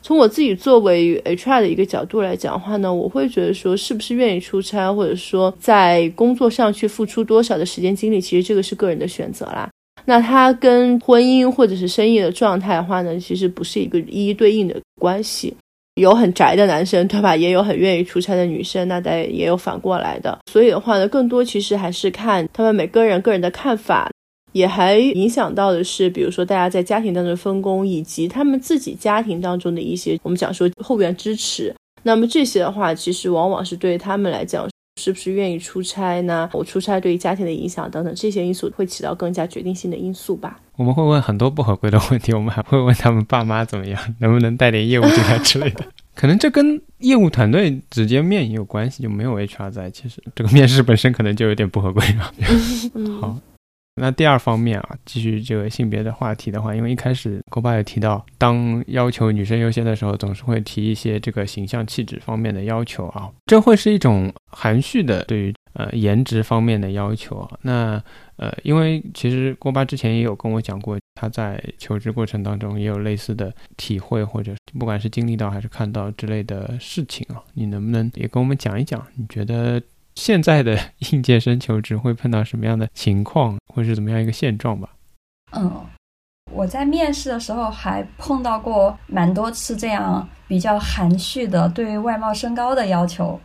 [0.00, 9.68] 从我自己作为 HR 的一个角度来讲的话呢，我会觉得说，是不是愿意出差，或者说在工作上去付出多少的时间精力，其实这个是个人的选择啦。
[10.06, 15.54] 那它跟婚姻或者是生意的状态的话呢，其实不是一个一一对应的关系。
[15.98, 17.36] 有很宅的男生，对吧？
[17.36, 20.38] 也有很愿意出差的女生，那当然也有反过来的。
[20.50, 24.10] 所以的话呢，更多其实还是看他们每个人个人的看法，
[24.52, 31.74] 也还影响到的是，比如说大家在家庭当中分工，以及他们自己家庭当中的一些我们讲说后援支持。
[32.02, 34.68] 那么这些的话，其实往往是对他们来讲，
[35.00, 36.48] 是不是愿意出差呢？
[36.52, 40.60] 我出差对于家庭的影响等等这些因素，会起到更加决定性的因素吧。
[40.78, 45.84] 我们会问很多不合规的问题， 我们还会问他们爸妈怎么样，能不能带点业务进来之类的。
[46.14, 49.90] 可能这跟业务团队直接面也有关系，就没有 HR 在。
[49.90, 52.32] 其实这个面试本身可能就有点不合规了。
[52.94, 53.38] 嗯， 好，
[53.96, 67.58] 那第二方面啊，继续这个性别的话题的话，因为一开始郭爸也提到，当要求女生优先的时候，总是会提一些这个形象气质方面的要求啊，这会是一种含蓄的对于呃颜值方面的要求啊。
[67.62, 68.00] 那
[68.38, 79.04] 呃，因为其实郭巴之前也有跟我讲过，他在求职过程当中也有类似的体会，或者不管是经历到还是看到之类的事情啊，你能不能也跟我们讲一讲？
[79.16, 79.82] 你觉得
[80.14, 80.78] 现在的
[81.12, 84.88] 应届生求职会碰到什么样的情况，或是怎么样一个现状吧？
[85.52, 85.84] 嗯，
[86.52, 93.40] 我在面试的时候还碰到过蛮多次这样比较含蓄的对外貌身高的要求。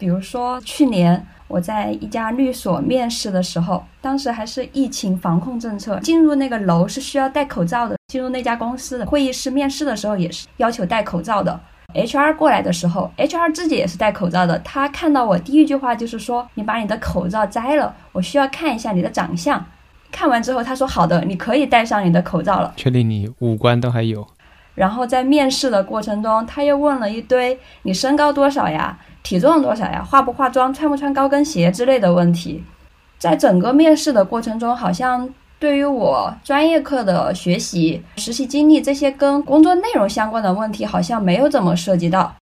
[0.00, 7.94] 比如说去年我在一家律所面试的时候，当时还是疫情防控政策，进入那个楼是需要戴口罩的。
[8.08, 11.60] 进入那家公司的会议室面试的时候也是要求戴口罩的。
[11.92, 14.58] HR 过来的时候，HR 自己也是戴口罩的。
[14.60, 19.62] 他看到我第一句话就是说：“你把你的口罩摘了，我需要看一下你的长相。”
[20.10, 24.26] 看完之后，他说：“好的，你可以戴上你的口罩了。”确定你五官都还有？
[24.76, 32.64] 然后在面试的过程中，他又问了一堆你身高多少呀、体重多少呀、化不化妆、穿不穿高跟鞋之类的问题。
[33.18, 35.28] 在整个面试的过程中，好像
[35.58, 42.34] 对于我专业课的学习、实习经历这些跟工作内容相关的问题，好像没有怎么涉及到。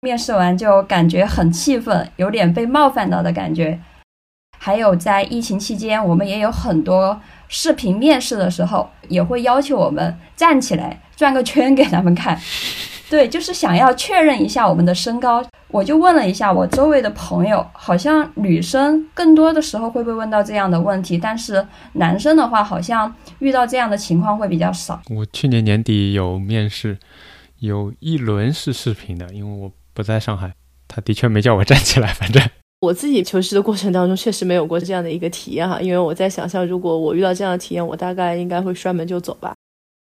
[0.00, 3.80] 面试完就感觉很气愤，有点被冒犯到的感觉。
[4.58, 12.38] 还有在疫情期间，我们也有很多视频面试的时候，也会要求我们站起来转个圈给他们看。
[13.10, 25.00] 对，就是想要确认一下我们的身高，我就问了一下我周围的朋友，好像女生更多的时候会被问到这样的问题，但是男生的话，好像遇到这样的情况会比较少。
[25.10, 26.98] 我去年年底有面试，
[27.60, 30.52] 有一轮是视频的，因为我不在上海，
[30.88, 32.42] 他的确没叫我站起来，反正。
[32.84, 39.54] 我自己求职的过程当中，确实没有过这样的一个体验哈，因为我在想象，如果我遇到这样的体验，我大概应该会摔门就走吧。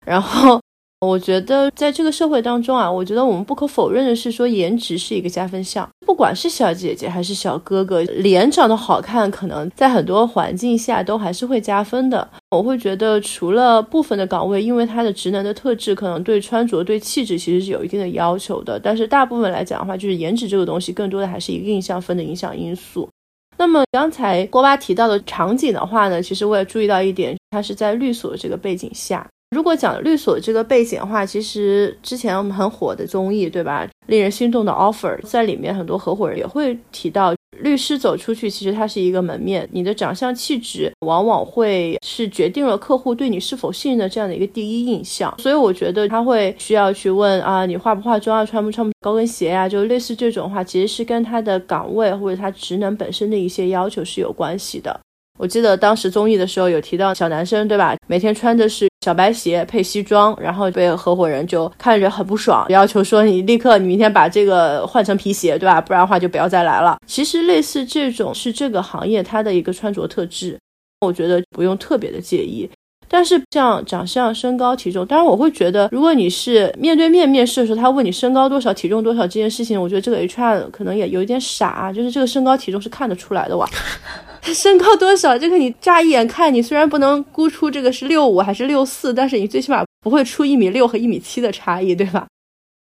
[0.06, 0.63] 然后。
[1.04, 5.88] 我觉得在这个社会当中啊，我觉得我们不可否认的是，说颜值是一个加分项。
[6.06, 12.28] 不管是小姐姐还是小哥哥，脸长得好看，可能在很多环境下都还是会加分的。
[12.52, 18.80] 我会觉得，除了部分的岗位，因为它的职能的特质，可能对穿着、对气质其实是有一定的要求的。
[18.80, 23.10] 但是大部分来讲的话，就是颜值这个东西，更多的还是一个印象分的影响因素。
[23.58, 29.28] 那么刚才郭巴提到的场景的话呢，其实我也注意到一点，它是在律所这个背景下。
[29.54, 33.88] 如果讲律所这个背景的话，其实之前我们很火的综艺，对吧？
[34.08, 45.34] 令人心动的 offer，在里面很多合伙人也会提到，律师走出去，其实它是一个门面，你的长相气质往往会是决定了客户对你是否信任的这样的一个第一印象。
[45.38, 55.00] 所以我觉得他会需要去问啊，你化不化妆啊，穿不穿高跟鞋啊，就类似这种话，其实是跟他的岗位或者他职能本身的一些要求是有关系的。
[55.40, 57.96] 我记得当时综艺的时候有提到小男生，对吧？
[58.08, 65.82] 每天穿的是小白鞋配西装，然后被合伙人就看着很不爽，要求说你立刻你明天把这个换成皮鞋，对吧？
[65.82, 66.98] 不然的话就不要再来了。
[67.08, 70.58] 其实类似这种是这个行业它的一个穿着特质，
[71.02, 72.70] 我觉得不用特别的介意。
[73.14, 83.70] 但是像长相、身高、体重，当然我会觉得，如果你是面对面面试的时候，他问你身高多少、体重多少这件事情，我觉得这个 HR 可能也有一点傻，就是这个身高体重是看得出来的哇。
[84.42, 85.38] 身高多少？
[85.38, 92.26] 这个你乍一眼看，你虽然不能估出这个是六五还是六四，但是你最起码不会出一米六和一米七的差异，对吧？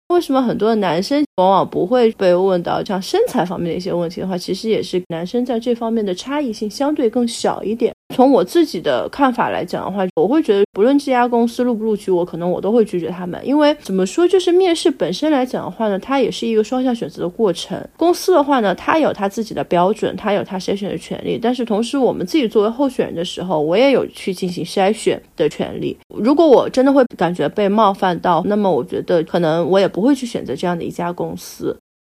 [0.10, 7.94] 为什么很多男生往往不会被问到像身材方面的一些问题的话，其实也是男生在这方面的差异性相对更小一点。
[8.14, 13.40] 从我自己的看法来讲的话，我会觉得不论这家公司录不录取我，可能我都会拒绝他们。
[13.48, 17.82] 因为怎么说，就是面试本身来讲的话呢，它也是一个双向选择的过程。
[17.96, 21.40] 公司的话呢，它有它自己的标准，它有它筛选的权利。
[21.42, 25.98] 但是同时，我们自己作为候选人的时候，我也有去进行筛选的权利。
[26.10, 31.31] 如果我真的会感觉被冒犯到，那么我觉得可能我也不会去选择这样的一家公司。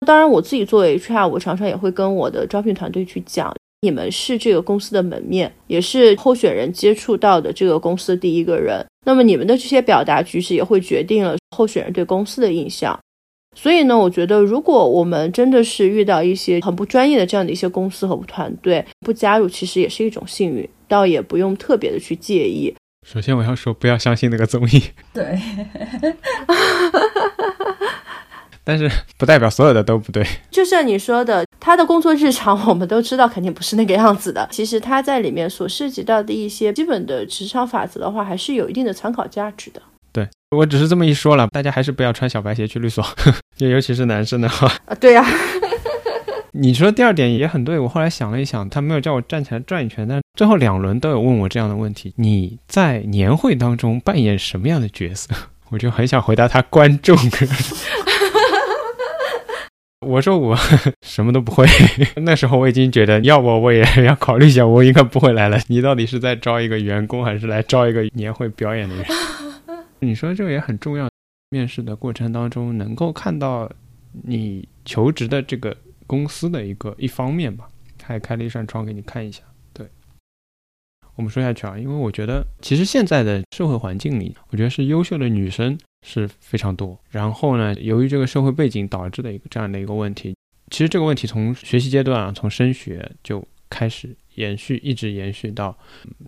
[0.05, 3.53] 当然，我自己作为 HR，我常常也会跟我的招聘团队去讲。
[3.81, 8.85] 你们是这个公司的门面，也是候选人接触到的这个公司的第一个人。
[9.05, 12.97] 那么你们的这些表达举止也会决定了候选人对公司的印象。
[13.55, 22.73] 所以呢，我觉得如果我们真的是遇到一些很不专业的这样的一些公司和团队，不加入其实也是一种幸运，倒也不用特别的去介意。
[23.05, 24.81] 首先我要说，不要相信那个综艺。
[25.13, 25.37] 对。
[28.63, 30.25] 但是 不代表所有的都不对。
[30.49, 34.47] 就像你说的，他的工作日常我们都知道肯定不是那个样子的。
[34.51, 39.81] 其实他在里面所涉及到的一些基本的职场法则的话，还是有一定的参考价值的。
[40.11, 43.03] 对我只是这么一说了，大家还是不要穿小白鞋去律所，
[43.57, 44.67] 就尤其是男生的话。
[44.85, 45.25] 啊，对呀。
[46.55, 55.33] 你说第二点也很对，我后来想了一想，他没有叫我站起来转一圈，但最后两轮都有问我这样的问题：你在年会当中扮演什么样的角色？
[55.69, 57.17] 我就很想回答他观众。
[60.03, 60.55] 我说我
[61.01, 61.65] 什么都不会，
[62.23, 65.59] 那时候我已经觉得，要不我也要考虑一下，我应该不会来了。
[65.67, 69.05] 你到底是在招一个员工，还是来招一个年会表演的人？
[69.99, 71.09] 你说这个也很重要。
[71.49, 73.71] 面试的过程当中，能够看到
[74.23, 79.43] 你求职的这个公司的一个一方面吧，他也开了一扇窗给你看一下。
[79.71, 79.87] 对，
[81.15, 85.77] 我们说下去啊，因为我觉得其实现在的社会环境里，我觉得是优秀的女生。
[86.03, 90.35] 是非常多，然后呢，由于这个社会背景导致的一个这样的一个问题，
[90.69, 95.75] 其实这个问题从学习阶段啊，从升学就开始延续，一直延续到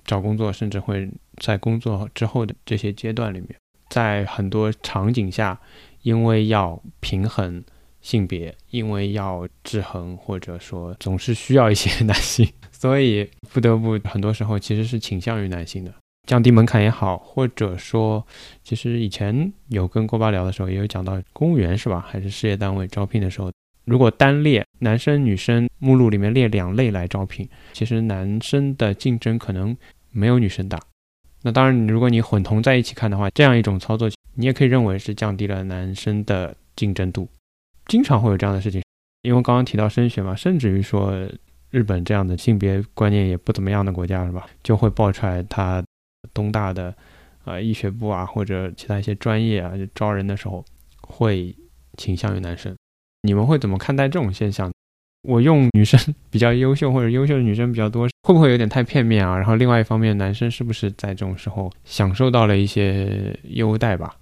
[0.06, 1.08] 找工作，甚至会
[1.38, 3.50] 在工作之后的这些阶段里面，
[3.90, 5.60] 在很多场景下，
[6.04, 7.64] 因为要平衡
[8.02, 15.94] 性别，因为要制衡，或者说总是需要一些 男性，所以不得不很多时候其实是倾向于男性的。
[16.26, 18.26] 降低门槛也好，或者说，
[18.64, 22.04] 其实以前有跟郭巴聊的时候，也有讲到公务员是吧？
[22.08, 23.52] 还是事业单位招聘的时候，
[23.86, 29.78] 如果单列男生女生目录里面列两类来招聘，其实男生的竞争可能
[30.12, 30.80] 没有女生大。
[31.44, 37.30] 那当然，如果你混同在一起看的话，这样一种操作，你也可以认为是降低了男生的竞争度。
[37.86, 38.82] 经常会有这样的事情，
[39.22, 41.14] 因为刚刚提到升学嘛，甚至于说
[41.70, 45.85] 日本这样的性别观念也不怎么样的国家是吧，就会爆出来他。
[46.34, 46.94] 东大的，
[47.46, 50.64] 呃，医学部啊，或者其他一些专业啊，招人的时候
[51.02, 51.56] 会
[51.98, 52.76] 倾向于男生。
[53.24, 54.72] 你们会怎么看待这种现象？
[55.28, 56.00] 我用女生
[56.30, 59.36] 比较优秀或者优秀的女生比较多，会不会有点太片面啊？
[59.36, 64.16] 然后另外一方面，男生是不是在这种时候享受到了一些优待吧？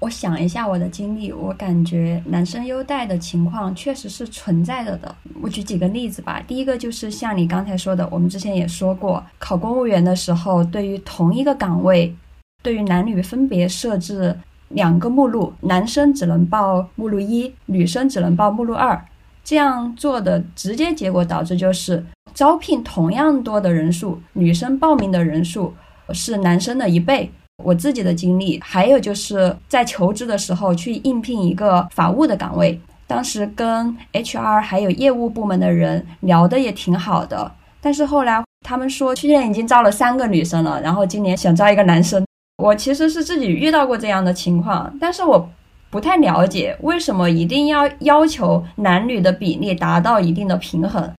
[0.00, 5.14] 我想一下我的经历，我感觉男生优待的情况确实是存在着的。
[5.42, 6.42] 我举几个例子吧。
[6.48, 12.16] 第一个就是像你刚才说的，我们之前也说过，考公务员的时候，对于同一个岗位，
[12.62, 14.34] 对于男女分别设置
[14.70, 18.98] 两个目录，男生只能报目录一，女生只能报目录二。
[19.44, 25.74] 这样做的直接结果导致就是招聘同样多的人数，女生报名的人数
[26.14, 27.30] 是男生的一倍。
[27.64, 37.50] 我自己的经历，还有就是在求职的时候去应聘一个法务的岗位，当时跟 HR 还有业务部门的人聊的也挺好的，
[37.80, 42.24] 但是后来他们说去年已经招了三个女生了，然后今年想招一个男生。
[42.62, 45.48] 我其实是自己遇到过这样的情况，但是我
[45.90, 51.10] 不太了解为什么一定要要求男女的比例达到一定的平衡。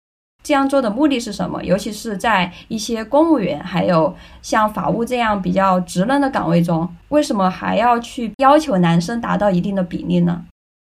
[0.43, 1.62] 这样做的目的是什么？
[1.62, 10.45] 尤其是在一些公务员，还有像法务这样比较职能的岗位中，为什么还要去要求男生达到一定的比例呢？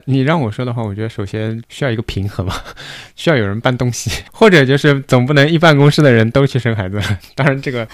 [0.05, 2.53] 你让我说的话，我觉得首先需要一个平衡嘛，
[3.15, 6.99] 需要有人搬东西， 或者就是总不能一办公室的人都去生孩子。
[7.35, 7.87] 当然，这个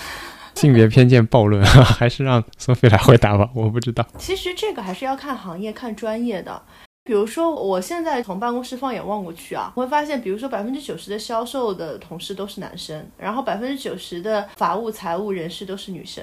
[0.56, 3.50] 性别偏见暴论，还是让索菲来回答吧。
[3.54, 6.62] 我不知道，其实这个还是要看行业、看专业的。
[7.08, 16.22] 比如说，我现在从办公室放眼望过去啊，我会发现，比如说百分之九十的销售的同事都是男生，然后百分之九十的法务、财务人士都是女生。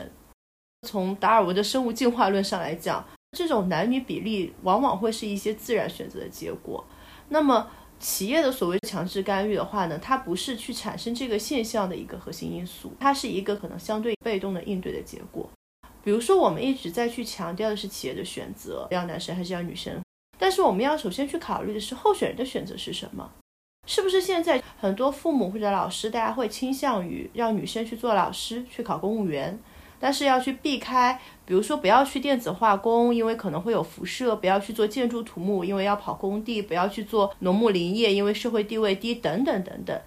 [0.87, 6.85] 从达尔文的生物进化论上来讲，这种男女比例往往会是一些自然选择的结果。
[7.31, 7.67] 那么，
[7.99, 15.49] 企业的所谓强制干预的话呢，它不是去产生这个现象的一个核心因素，它是一个可能相对被动的应对的结果。
[16.03, 19.99] 比如说，我们一直在去强调的是企业的选择，要男生还是要女生。
[20.45, 23.31] 但是我们要首先去考虑的是候选人的选择是什么？
[23.87, 29.59] 是不是现在很多父母或者老师，大家会倾向于让女生去做老师，去考公务员，
[29.99, 39.99] 但是要去避开，比如说不要去电子化工，因为可能会有辐射；不要去做建筑土木，因为要跑工地；不要去做农牧林业，因为社会地位低，等等等等。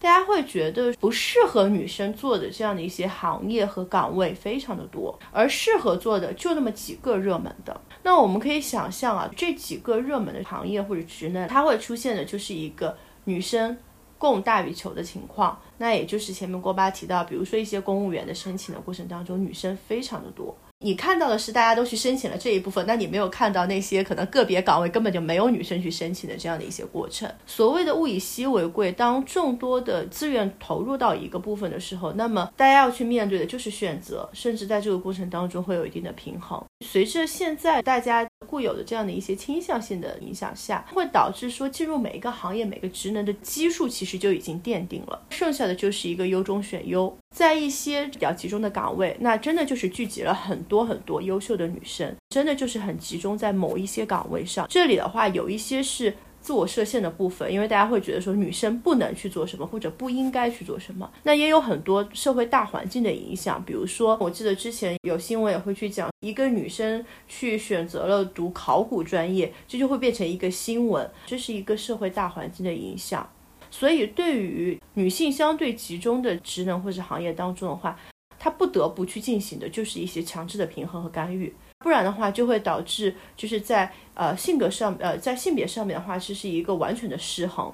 [0.00, 7.80] 大家会觉得不适合女生做的这样的一些行业和岗位非常的多，而适合做的就那么几个热门的。
[8.04, 13.76] 那我们可以想象啊，这几个热门的行业或者职能，它会出现的就是一个女生
[14.18, 15.60] 供大于求的情况。
[15.78, 20.56] 那也就是前面郭巴提到，比如说一些公务员的申请的过程当中，女生非常的多。
[20.82, 27.30] 你看到的是大家都去申请了这一部分，那你没有看到那些可能个别岗位根本就没有女生去申请的这样的一些过程。
[27.46, 36.62] 所谓的物以稀为贵，当众多的资源投入到一个部分的时候，那么大家要去面对的就是选择，甚至在这个过程当中会有一定的平衡。
[36.84, 47.16] 随着现在大家固有的这样的一些倾向性的影响下，会导致说进入每一个行业、每个职能的基数其实就已经奠定了，剩下的就是一个优中选优。
[47.34, 54.66] 在一些比较集中的岗位，那真的就是聚集了很多很多优秀的女生，真的就是很集中在某一些岗位上。
[54.68, 61.10] 这里的话，有一些是自我设限的部分，因为大家会觉得说女生不能去做什么，或者不应该去做什么。
[61.22, 73.26] 那也有很多社会大环境的影响，比如说，我记得之前有新闻也会去讲，一个女生去选择了读考古专业，这就会变成一个新闻，这是一个社会大环境的影响。
[73.70, 77.98] 所以，对于女性相对集中的职能或者行业当中的话，
[78.38, 87.72] 她不得不去进行的就是一些强制的平衡和干预，不然的话就会导致就是在呃性格上呃在性别上面的话，这是一个完全的失衡。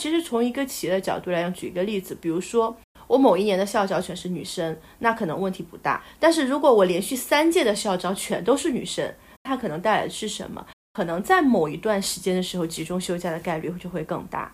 [0.00, 2.76] 其实从一个企业的角度来讲，举一个例子，比如说
[3.06, 6.02] 我某一年的校招全是女生，那可能问题不大。
[6.20, 10.66] 但是如果我连续三届的校招全都是女生，它可能带来的是什么？
[10.92, 14.52] 可能在某一段时间的时候集中休假的概率就会更大。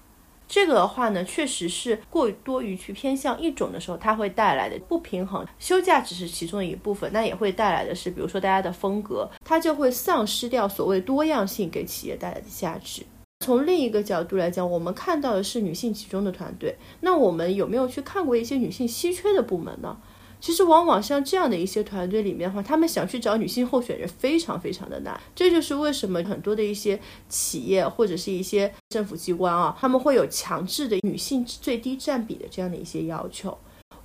[0.53, 5.47] 这个的话呢，确实是过于多于去偏向一种的时候，它会带来的不平衡。
[5.59, 13.03] 休假只是其中的一部分，那也会带来的是，比如说大家的风格，它就会丧失掉所谓多样性给企业带来的价值。
[13.41, 19.97] 从另一个角度来讲，我们看到的是女性集中的团队，那我们有没有去看过一些女性稀缺的部门呢？
[20.43, 25.19] 其实，往往像这样的一些团队里面的话，他们想去找女性候选人非常非常的难。
[25.37, 33.57] 这就是为什么很多的一些企业或者是一些政府机关啊，他们会有强制的女性最低占比的这样的一些要求。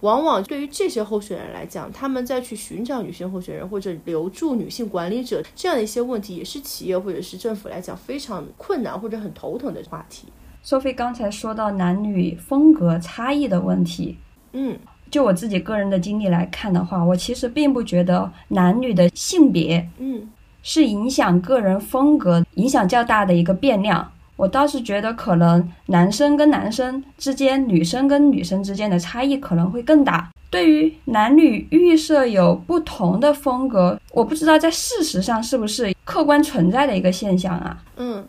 [0.02, 10.28] 往往对于这些候选人来讲，他们在去寻找女性候选人或者留住女性管理者这样的一些问题，也是企业或者是政府来讲非常困难或者很头疼的话题。
[10.64, 14.20] Sophie 刚才说到男女风格差异的问题，
[14.54, 14.78] 嗯。
[15.10, 20.28] 就我自己个人的经历来看的话，我其实并不觉得男女的性别，嗯，
[20.64, 24.12] 是影响个人风格影响较大的一个变量。
[24.36, 30.30] 我倒是觉得，可能男生跟男生之间、女生跟女生之间的差异可能会更大。
[30.52, 37.84] 对于男女预设有不同的风格，我不知道在事实上是不是客观存在的一个现象啊？
[37.96, 38.26] 嗯，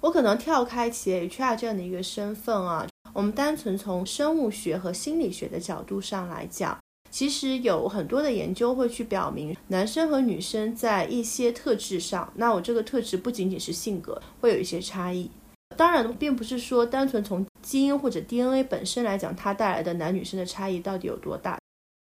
[0.00, 2.86] 我可能跳开企业 HR 这样的一个身份啊，
[3.16, 6.78] 我们单纯从生物学和心理学的角度上来讲，
[7.10, 15.30] 其实有很多的研究会去表明，男生和女生在一些特质上，那我这个特质不仅仅是性格，会有一些差异。
[15.78, 21.58] 当然，并不是说单纯从基因或者 DNA 本身来讲，它带来的男女生的差异到底有多大。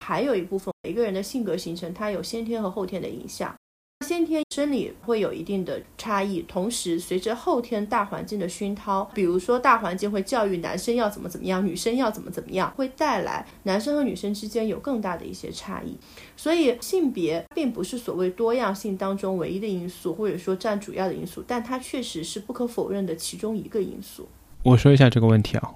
[0.06, 3.54] 还有一部分，每个人的性格形成，它有先天和后天的影响。
[4.02, 15.96] 先天生理会有一定的差异，同时随着后天大环境的熏陶，比如说大环境会教育男生要怎么怎么样，女生要怎么怎么样，会带来男生和女生之间有更大的一些差异。
[16.36, 24.28] 所以性别并不是所谓多样性当中唯一的因素，或者说占主要的因素，但它确实是不可否认的其中一个因素。
[24.64, 25.74] 我说一下这个问题啊。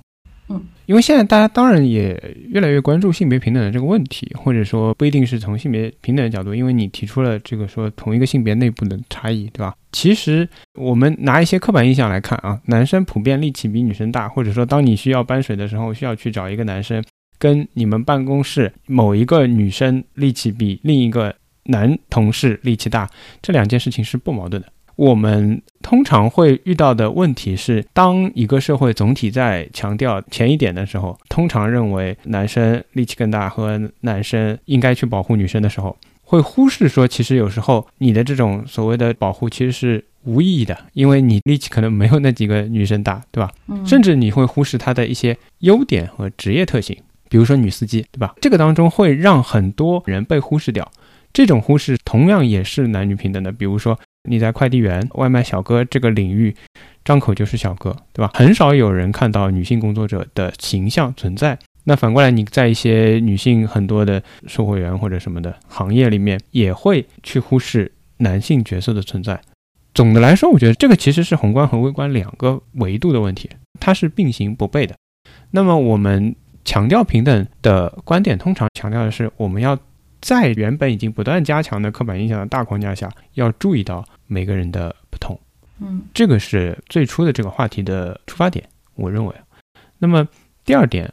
[0.49, 9.75] 嗯，因为现在大家当然也越来越关注性别平等的这个问题，或者说不一定是从性别平等的角度，因为你提出了这个说同一个性别内部的差异，对吧？
[9.91, 17.03] 其实我们拿一些刻板印象来看啊，男生普遍力气比女生大，或者说当你需要搬水的时候需要去找一个男生，
[17.39, 21.35] 跟你们办公室某一个女生力气比另一个
[21.65, 23.11] 男同事力气大，
[23.43, 24.69] 这两件事情是不矛盾的。
[24.97, 43.51] 我们通常会遇到的问题是，当一个社会总体在强调前一点的时候，通常认为男生力气更大和男生应该去保护女生的时候，会忽视说，其实有时候你的这种所谓的保护其实是无意义的，因为你力气可能没有那几个女生大，对吧？
[43.69, 46.97] 嗯甚至你会忽视她的一些优点和职业特性，
[47.29, 48.35] 比如说女司机，对吧？
[48.41, 50.91] 这个当中会让很多人被忽视掉。
[51.33, 56.55] 这种忽视同样也是男女平等的，比如说你在快递员、外卖小哥这个领域，
[57.05, 58.31] 张口就是小哥，对吧？
[58.35, 61.59] 很少有人看到女性工作者的形象存在。
[61.85, 69.41] 那反过来，你在一些女性很多的售货员或者什么的行业里面，也会去忽视男性角色的存在。
[69.95, 73.49] 总的来说，我觉得这个其实是宏观和微观两个维度的问题，
[73.79, 74.95] 它是并行不悖的。
[75.53, 79.79] 那么我们强调平等的观点，通常强调的是我们要
[80.27, 85.39] 在原本已经不断加强的刻板印象的大框架下，要注意到每个人的不同。
[85.79, 89.33] 嗯这个是最初的这个话题的出发点，我认为。
[89.99, 90.27] 那么
[90.65, 91.09] 第二点，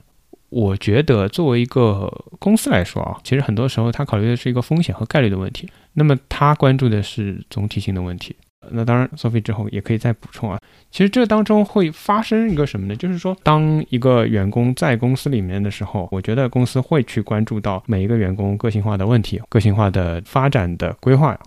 [0.49, 8.36] 我觉得作为一个公司来说啊，其实很多时候它考虑的是一个风险和概率的问题，那么它关注的是总体性的问题。
[8.72, 10.59] 那当然，Sophie 之后也可以再补充啊。
[10.91, 12.95] 其实这当中会发生一个什么呢？
[12.95, 21.38] 就是说，当一个员工在公司里面的时候，我觉得公司会去关注到每一个员工个性化的问题、个性化的发展的规划。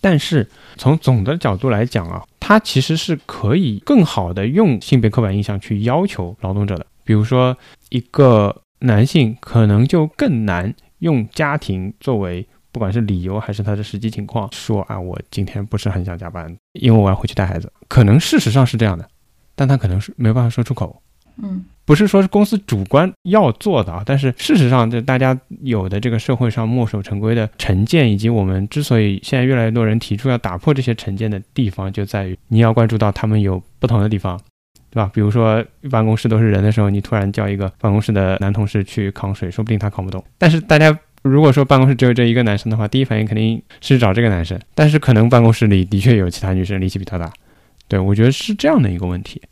[0.00, 6.84] 但是从总的角度来讲啊，它其实是可以更好的用性别刻板印象去要求劳动者的。
[7.04, 7.56] 比如说，
[7.90, 12.44] 一个男性可能就更难用家庭作为
[12.76, 17.72] 不管是理由还是他的实际情况，说啊，我今天不是很想加班，因为我要回去带孩子。
[17.88, 19.08] 可能事实上是这样的，
[19.54, 21.00] 但他可能是没办法说出口。
[21.42, 34.38] 嗯不是说是公司主观要做的啊，但是事实上，就大家有的这个社会上墨守成规的成见，以及我们之所以现在越来越多人提出要打破这些成见的地方，就在于你要关注到他们有不同的地方，
[34.90, 35.10] 对吧？
[35.14, 40.22] 比如说办公室都是人的时候，你突然叫一个办公室的男同事去扛水，说不定他扛不动。
[40.36, 47.32] 但是大家如果说办公室只有这一个男生的话，第一反应肯定是找这个男生，但是可能办公室里的确有其他女生力气比他大，
[47.88, 49.42] 对我觉得是这样的一个问题。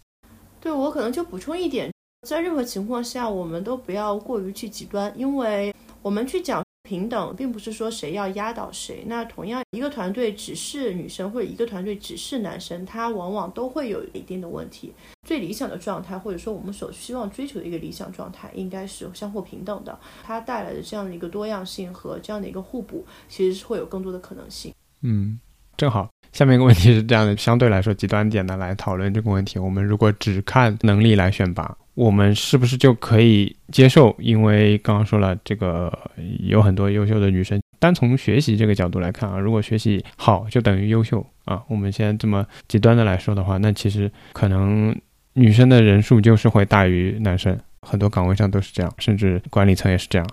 [0.60, 1.92] 对我可能就补充一点，
[2.26, 9.04] 在任何情况下，我们都不要过于去极端，因为我们去讲平等，并不是说谁要压倒谁。
[9.06, 14.92] 那同样，一个团队只是女生或者一个团队只是男生，他往往都会有一定的问题。
[15.26, 19.98] 最理想的状态，或者说我们所希望追求的一个理想状态，应该是相互平等的。
[20.22, 24.74] 它带来的这样的一个多样性和这样的一个互补，其实是会有更多的可能性。
[25.00, 25.40] 嗯，
[25.78, 29.58] 正好，下面一个问题是这样的，相对来说极端点的来讨论这个问题。
[29.58, 34.14] 我们如果只看能力来选拔，我们是不是就可以接受？
[34.18, 35.96] 因为刚刚说了，这个
[36.40, 44.94] 有很多优秀的女生，单从学习这个角度来看啊，如果学习好就等于优秀啊，我们现在这么极端的来说的话，那其实可能
[45.34, 50.28] 女生的人数就是会大于男生，很多岗位上都是这样，甚至管理层也是这样。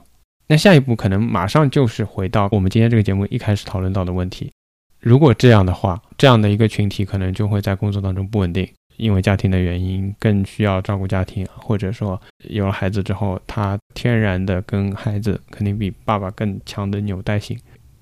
[0.47, 4.51] 那下一步可能马上就是回到我们今天这个节目一开始讨论到的问题。
[4.99, 8.67] 如果这样的话，这样的一个群体可能就会在工作当中不稳定，
[9.01, 17.59] 因为家庭的原因更需要照顾家庭，或者说有了孩子之后，他天然的跟孩子肯定比爸爸更强的纽带性，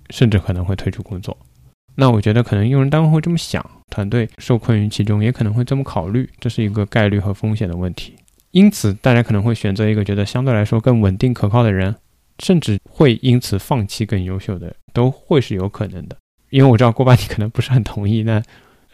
[0.09, 1.37] 甚至可能会退出工作。
[1.95, 8.13] 那我觉得可能用人单位会这么想，团队受困于其中，也可能会这么考虑，这是一个概率和风险的问题。
[8.51, 11.95] 因此，大家可能会选择一个觉得相对来说更稳定可靠的人，
[12.39, 16.17] 甚至会因此放弃更优秀的，都会是有可能的。
[16.49, 18.23] 因为我知道郭爸你可能不是很同意。
[18.23, 18.43] 那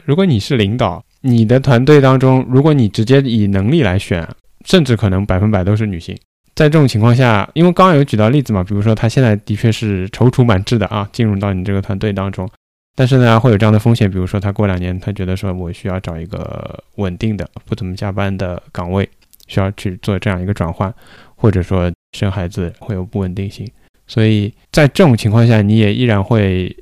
[0.04, 4.28] 如果你是领导，你的团队当中，如果你直接以能力来选，
[4.64, 6.16] 甚至可能百分百都是女性。
[6.54, 12.48] 在这种情况下，因为刚刚有举到例子嘛，比如说他现在的确是踌躇满志的啊，进入到你这个团队当中，
[12.96, 19.10] 但是呢会有这样的风险，比如说他过两年他觉得说我需要找一个稳定的、不怎么加班的岗位，
[19.48, 20.94] 需要去做这样一个转换，
[21.36, 23.68] 或者说生孩子会有不稳定性，
[24.06, 26.74] 所以在这种情况下，你也依然会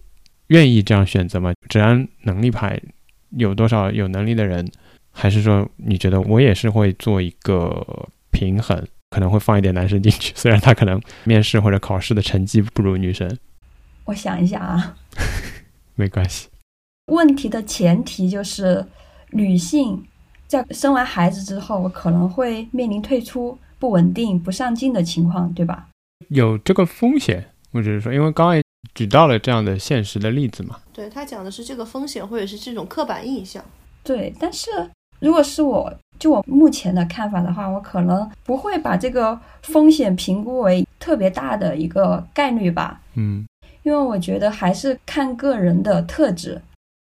[0.47, 1.53] 愿意这样选择吗？
[1.69, 2.77] 只按能力排，
[3.37, 4.69] 有多少有能力的人，
[5.11, 8.85] 还是说你觉得我也是会做一个平衡？
[9.09, 13.37] 可能会放一点男生进去，虽然他可能面试或者考试的成绩不如女生。
[14.05, 14.95] 我想一下啊，
[15.93, 16.49] 没关系。
[17.11, 18.83] 问题的前提就是
[19.31, 20.03] 女性
[20.47, 25.89] 在生完孩子之后可能会面临退出、不稳定、不上进的情况，对吧？
[26.29, 28.47] 有这个风险，我只是说，因为刚
[28.95, 30.77] 举到了这样的现实的例子嘛。
[30.91, 33.63] 对他讲的是这个风险，或者是这种刻板印象。
[34.03, 34.69] 对，但是
[35.19, 35.93] 如果是我。
[36.19, 43.01] 就我目前的看法的话，我可能不会把这个风险评估为特别大的一个概率吧。
[43.15, 43.45] 嗯，
[43.81, 46.61] 因为我觉得还是看个人的特质，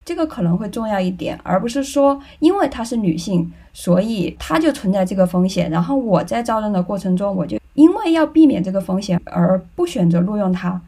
[0.07, 5.69] 这个可能会重要一点，而不是说因为她是女性，所以她就存在这个风险。
[5.69, 10.81] 然后我在招人的过程中，我就因为要避免这个风险而不选择录用她。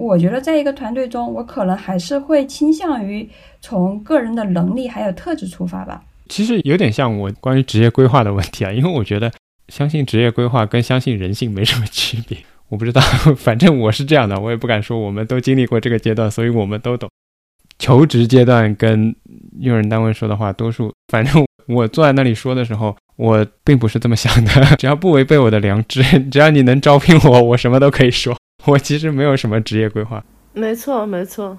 [0.00, 3.28] 我觉得在一个团队中，我可能还是会倾向于
[3.60, 6.02] 从个人的能力还有特质出发吧。
[6.30, 9.30] 其实有点像我关于职业规划的问题啊，因为我觉得
[9.68, 12.38] 相信职业规划跟相信人性没什么区别。
[12.70, 13.02] 我不知道，
[13.36, 17.10] 反正我是这样的，我也不敢说我们都经历过这个阶段，所以我们都懂。
[17.78, 19.14] 求职阶段跟
[19.60, 24.50] 用人单位说的话，多数反正我坐在那里说的时候，我并不是这么想的。
[24.78, 28.34] 只要不违背我的良知，只要你能招聘我，我什么都可以说。
[28.66, 30.22] 我其实没有什么职业规划。
[30.52, 31.56] 没错，没错。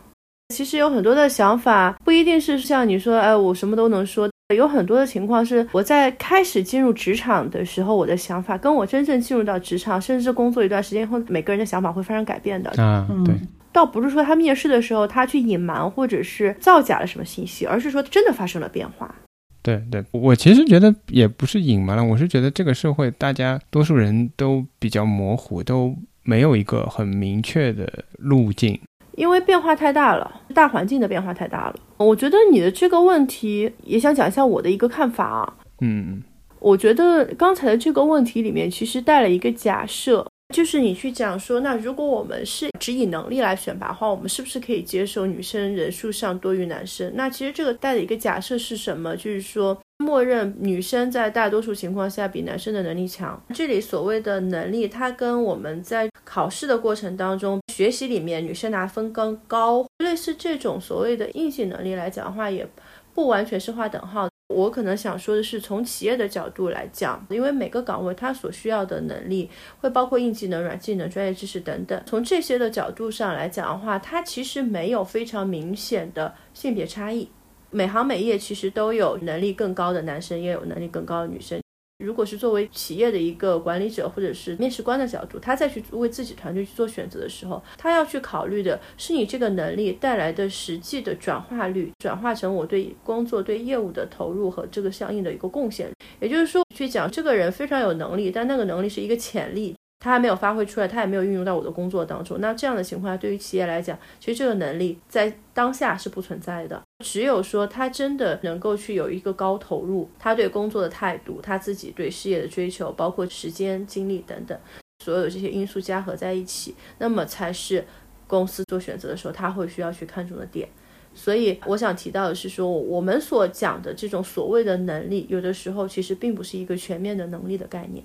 [0.54, 4.30] 其实有很多的想法，不一定是像你说，哎，我什么都能说。
[4.54, 12.70] 有很多的情况是我在开始进入职场的时候，我的想法跟我真正进入到职场，甚至工作一段时间后，每个人的想法会发生改变的。
[12.72, 13.34] 啊，对，
[13.72, 19.16] 倒不是说他面试的时候他去隐瞒或者是造假了什么信息，而是说真的发生了变化。
[19.64, 28.80] 对对，我其实觉得也不是隐瞒了，我是觉得这个社会大家多数人都比较模糊，都没有一个很明确的路径。
[29.16, 31.76] 因为变化太大了，大环境的变化太大了。
[31.98, 35.54] 我觉得你的这个问题也想讲一下我的一个看法啊。
[35.82, 36.24] 嗯，
[36.60, 47.12] 我觉得刚才的这个问题里面其实带了一个假设，就是你去讲说，那如果我们是只以能力来选拔的话，我们是不是可以接受女生人数上多于男生？
[47.16, 49.16] 那其实这个带的一个假设是什么？
[49.16, 49.80] 就是说。
[50.02, 53.40] 默认女生在大多数情况下比男生的能力强。
[53.54, 62.68] 这里所谓的能力，它跟我们在考试的过程当中学习里面女生拿分更高，类似这种所谓的硬性能力来讲的话，也
[63.14, 64.28] 不完全是划等号。
[64.52, 69.50] 我可能想说的是，从企业的角度来讲，因为每个岗位它所需要的能力
[69.80, 72.04] 会包括硬技能、软技能、专业知识等等。
[72.06, 77.30] 从这些的角度上来讲的话，它其实没有非常明显的性别差异。
[77.70, 81.61] 每行每业其实都有能力更高的男生，也有能力更高的女生。
[82.02, 95.90] 如果是作为企业的一个管理者或者是面试官的角度，他再去为自己团队去做选择的时候，他要去考虑的是你这个能力带来的实际的转化率，转化成我对工作、对业务的投入和这个相应的一个贡献。
[96.20, 99.76] 也就是说，去讲这个人非常有能力，但那个能力是一个潜力。
[100.04, 102.42] 他还没有发挥出来，他也没有运用到我的工作当中。
[102.42, 106.82] 那这样的情况下，对于企业来讲，其实这个能力在当下是不存在的。
[107.06, 114.60] 只有说他真的能够去有一个高投入，他对工作的态度，他自己对事业的追求，包括时间、精力等等，
[115.06, 117.86] 所有这些因素加合在一起，那么才是
[118.26, 120.68] 公司做选择的时候他会需要去看重的点。
[121.14, 128.04] 所以我想提到的是说，我们所讲的这种所谓的能力，有的时候其实并不是一个全面的能力的概念。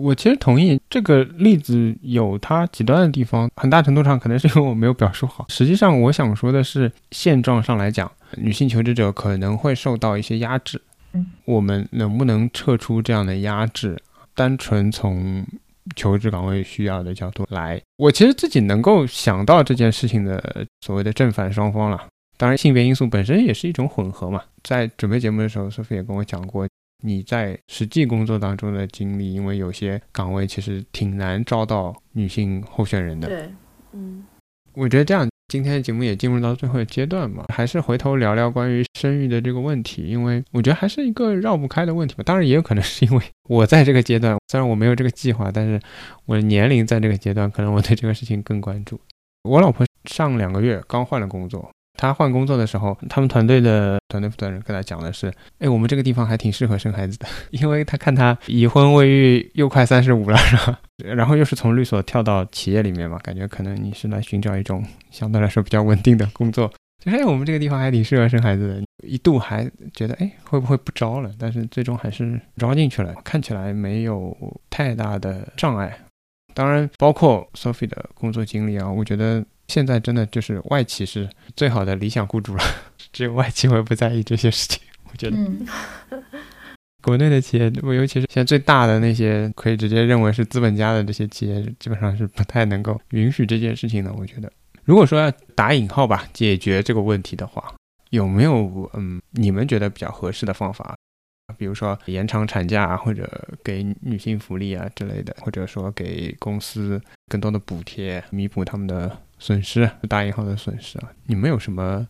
[0.00, 5.44] 我其实同意这个例子有它极端的地方，很大程度上可能是因为我没有表述好。
[5.50, 10.80] 实际上，我想说的是，现状上来讲，女性求职者可能会受到一些压制。
[11.12, 14.00] 嗯，我们能不能撤出这样的压制？
[14.34, 15.44] 单纯从
[15.96, 22.06] 求职岗位需要的角度来，我其实自己能够想到这件事情的所谓的正反双方了。
[22.36, 24.40] 当然，性别因素本身也是一种混合嘛。
[24.62, 26.66] 在准备节目的时候，苏菲也跟我讲过。
[27.02, 33.28] 你在实际工作当中的经历，因为有些岗位其实挺难招到女性候选人的。
[33.28, 33.50] 对，
[33.92, 34.24] 嗯，
[34.74, 42.22] 我觉得这样今天的节目也进入到最后的阶段嘛，还是回头聊聊关于生育的这个问题，因为我觉得还是一个绕不开的问题吧。
[42.24, 45.80] 当然，也有可能是因为我在这个阶段， 虽然我没有这个计划，但是
[46.26, 49.00] 我的年龄在这个阶段，可能我对这个事情更关注。
[49.42, 51.70] 我老婆上两个月刚换了工作。
[52.00, 55.30] 他换工作的时候，他们团队的团队负责人跟他讲的是
[55.60, 60.80] ：“哎，我们这个地方还挺适合生孩子的， 因为他看他已婚未育，又快三十五了，是吧？
[61.04, 66.72] 然后又是从律所跳到企业里面嘛，感觉可能你是来寻找一种相对来说比较稳定的工作。
[67.04, 71.30] 就哎，我们这个地方还挺适合生孩子的，一度还觉得哎会不会不招了？
[71.38, 74.34] 但是最终还是招进去了，看起来没有
[74.70, 75.94] 太大的障碍。
[76.54, 82.62] 当然，包括 Sophie 的工作经历啊，我觉得。”现在真的就是外企是最好的理想雇主了，
[83.12, 84.82] 只有外企会不在意这些事情。
[85.10, 85.36] 我觉得，
[87.02, 94.12] 国内的企业，尤其是现在最大的那些可以直接认为是资本家的这些企业，基本上是不太能够允许这件事情的。
[94.12, 94.52] 我觉得，
[94.84, 97.74] 如果说要打引号吧，解决这个问题的话，
[98.10, 100.94] 有没有嗯你们觉得比较合适的方法？
[101.58, 103.28] 比如说延长产假，或者
[103.64, 109.18] 给女性福利啊之类的，或者说给公司更多的补贴，弥补他们的。
[109.40, 111.10] 损失，大银行的损失啊！
[111.26, 112.06] 你们有什么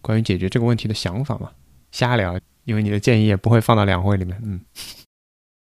[0.00, 1.50] 关于解决这个问题的想法吗？
[1.90, 4.40] 瞎聊，因为你的建议也不会放到两会里面。
[4.44, 4.60] 嗯，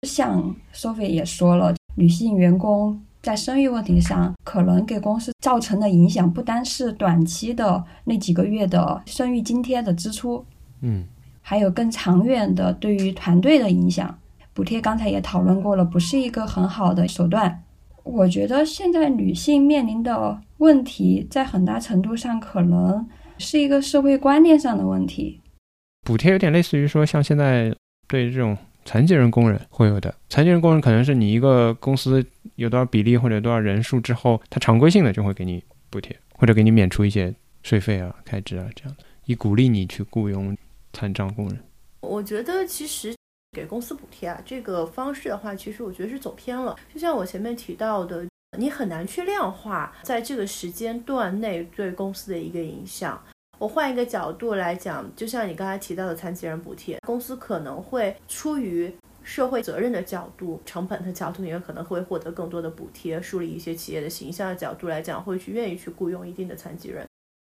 [0.06, 10.46] 像 Sophie 也说了，女性员工在生育问题上可能给公司造成的影响，不单是短期的那几个月的生育津贴的支出，
[10.80, 11.04] 嗯，
[11.42, 14.16] 还有更长远的对于团队的影响。
[14.52, 17.64] 补贴刚才也讨论过了，不是一个很好的手段。
[18.04, 23.06] 我觉得现在女性面临的问题，在很大程度上可能
[23.36, 25.38] 是一个社会观念上的问题。
[26.04, 27.70] 补贴有点类似于说，像现在
[28.08, 28.56] 对这种
[28.86, 32.24] 残疾人工人会有的，残疾人工人可能是你一个公司
[32.56, 40.56] 有多少比例或者多少人数之后，他常规性的就会给你补贴，或者给你免除一些税费啊、开支啊这样的，以鼓励你去雇佣
[40.94, 41.58] 残障工人。
[42.00, 43.14] 我觉得其实。
[43.54, 46.74] 给公司补贴啊，这个方式的话，其实我觉得是走偏了。
[46.92, 48.26] 就像我前面提到的，
[48.58, 53.22] 你很难去量化在这个时间段内对公司的一个影响。
[53.58, 58.92] 我换一个角度来讲，就像你刚才提到的残疾人补贴，公司可能会出于
[59.22, 67.06] 社会责任的角度、成本的角度，也可能会获得更多的补贴，树立一些企业的形象的角度来讲，会去愿意去雇佣一定的残疾人。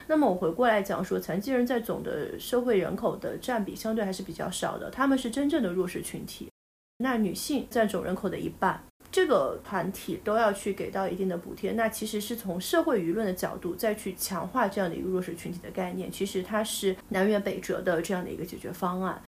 [0.08, 6.50] 那么我回过来讲说，残疾人在总的社会人口的占比相对还是比较少的，他们是真正的弱势群体。
[6.98, 19.22] 那女性占总人口的一半，这个团体都要去给到一定的补贴，那其实是从社会舆论的角度再去强化这样的一个弱势群体的概念，其实它是南辕北辙的这样的一个解决方案。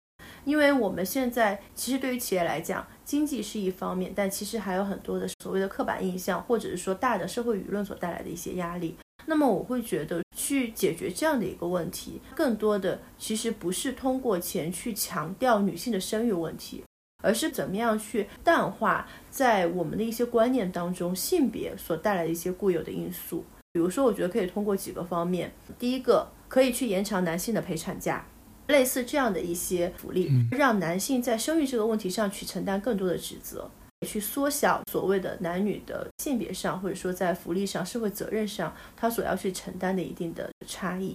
[0.45, 8.97] 因为我们现在其实对于企业来讲，经济是一方面，但其实还有很多的所谓的刻板印象，或者是说大的社会舆论所带来的一些压力。
[9.27, 16.83] 那么我会觉得去解决这样的一个问题，更多的其实不是通过钱去强调女性的生育问题，
[17.21, 23.45] 而是怎么样去淡化在我们的一些观念当中性别所带来的一些固有的因素。
[23.73, 28.27] 比如说，我觉得可以通过几个方面，第一个可以去延长男性的陪产假，
[28.67, 33.71] 类似这样的一些福利，让男性在生育这个问题上去承担更多的职责。
[34.07, 41.15] 去缩小所谓的男女的性别上，或者说在福利上、社会责任上，他所要去承担的一定的差异。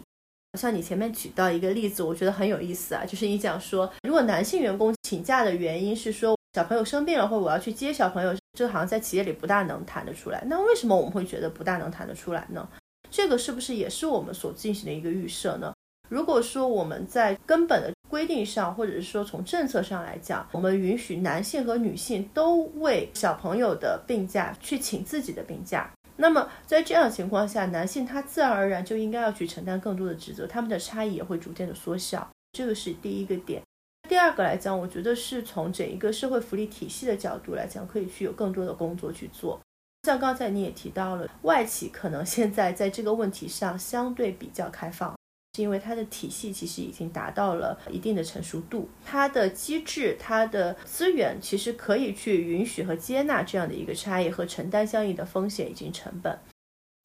[0.56, 10.44] 像你前面举到一个例子，我觉得很有意思啊，就是你讲说，如果男性员工请假的原因是说小朋友生病了，或者我要去接小朋友，这好像在企业里不大能谈得出来。
[10.48, 12.68] 那为什么我们会觉得不大能谈得出来呢？
[13.12, 15.74] 这个是不是也是我们所进行的一个预设呢？
[16.10, 32.28] 如果说我们在根本的规定上，或者是说从政策上来讲，我们允许男性和女性都为小朋友的病假去请自己的病假，那么在这样的情况下，男性他自然而然就应该要去承担更多的职责，他们的差异也会逐渐的缩小。
[32.54, 33.62] 这个是第一个点。
[34.08, 39.60] 第二个来讲，我觉得是从整一个社会福利体系的角度来讲，可以去有更多的工作去做。
[40.04, 45.16] 像刚才你也提到了，外企可能现在在这个问题上相对比较开放。
[45.56, 56.38] 是因为它的体系其实已经达到了一定的成熟度，它的机制、它的资源其实可以去允许和接纳这样的一个差异和承担相应的风险以及成本。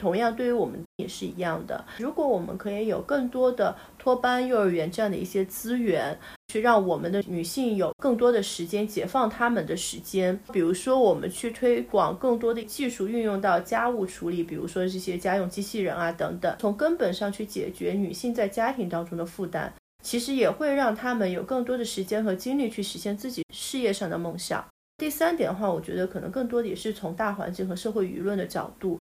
[0.00, 1.84] 同样，对于我们也是一样的。
[1.98, 10.40] 如果我们可以有更多的托班、幼儿园这样的一些资源，去让我们的女性有更多的时间，解放她们的时间。
[10.50, 19.72] 比如说，我们去推广更多的技术运用到家务处理，比如说这些家用机器人啊等等，从根本上去解决女性在家庭当中的负担，
[20.02, 24.64] 其实也会让她们有更多的时间和精力去实现自己事业上的梦想。
[24.96, 28.98] 第三点的话，我觉得可能更多的也是从大环境和社会舆论的角度。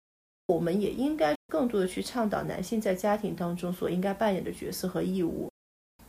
[0.50, 5.48] 我们也应该更多的去倡导男性在家庭当中所应该扮演的角色和义务，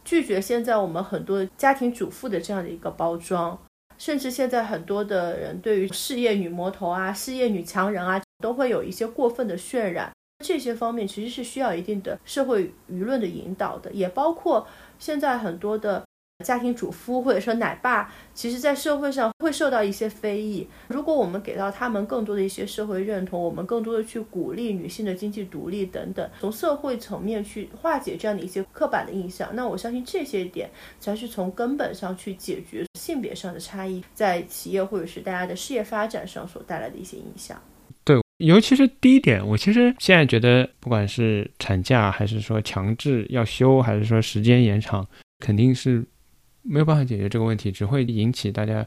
[0.04, 3.58] 拒绝现在我们很多家庭主妇的这样的一个包装，
[3.98, 10.12] 甚至现在很多的人对于事业女魔头啊、事业女强人啊，都会有一些过分的渲染。
[10.44, 14.68] 这些方面其实是需要一定的社会舆论的引导的，也包括
[14.98, 16.04] 现在很多的。
[16.42, 20.68] 家庭主妇或者说奶爸，其实，在社会上会受到一些非议。
[20.88, 30.70] 如果我们给到他们更多的一些社会认同，我们更多的去鼓励女性的经济独立等等，从社会层面去化解这样的一些刻板的印象，那我相信这些点
[31.00, 37.62] 才是从根本上去解决性别上的差异，在企业或者是大家的事业发展上所带来的一些影响。
[38.04, 45.08] 对，尤其是第一点，我其实现在觉得，不管是产假，还是说强制要休，还是说时间延长，
[45.40, 46.04] 肯定是。
[46.64, 48.86] 没有办法解决这个问题，只会引起大家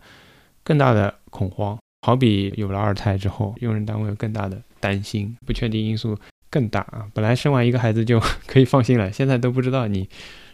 [0.63, 1.79] 更大的恐慌。
[2.03, 6.17] 好比有了二胎之后，用人单位有更大的担心，不确定因素
[6.51, 7.09] 更大啊。
[7.15, 10.07] 本来生完一个孩子就可以放心了，现在都不知道你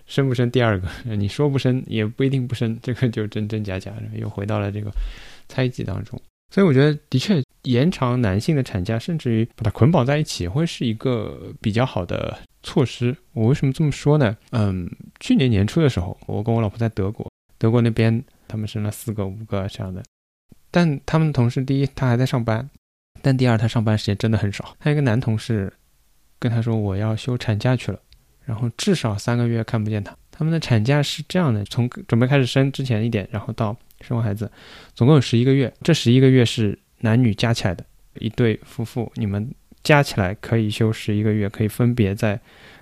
[0.07, 0.89] 生不生第二个。
[1.17, 4.93] 你说不生也不一定不生，这个就真真假假，又回到了这个
[5.49, 6.21] 猜忌当中。
[6.51, 12.39] 所以我觉得，的确延长男性的产假，甚至于把它捆绑在一起，会是一个比较好的。
[12.63, 14.37] 措施，我为什么这么说呢？
[14.51, 14.87] 嗯，
[15.19, 17.27] 去年年初的时候，我跟我老婆在德国，
[17.57, 20.03] 德国那边他们生了四个、五个这样的，
[20.71, 22.69] 但他们的同事，第一他还在上班，
[23.23, 24.77] 但第二他上班时间真的很少。
[24.79, 25.73] 他一个男同事
[26.39, 27.99] 跟他说我要休产假去了，
[28.45, 30.15] 然后至少三个月看不见他。
[30.31, 34.51] 他们的产假是这样的，从准备开始生之前一点，然后到生完孩子，
[34.95, 35.73] 总共有十一个月。
[35.83, 37.85] 这十一个月是男女加起来的，
[38.19, 39.51] 一对夫妇你们。
[39.83, 42.39] 加起来可以休十一个月，可以分别在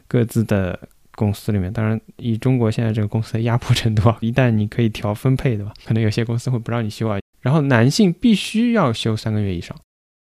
[0.08, 0.76] 各自的
[1.12, 1.72] 公司里面。
[1.72, 5.72] 当然，以中国现在这个公司的压迫程度啊， 一旦你可以调分配，对吧？
[5.84, 7.20] 可能有些公司会不让你休啊。
[7.40, 9.78] 然后男性必须要休三个月以上，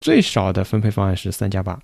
[0.00, 1.78] 最少的分配方案是三加八。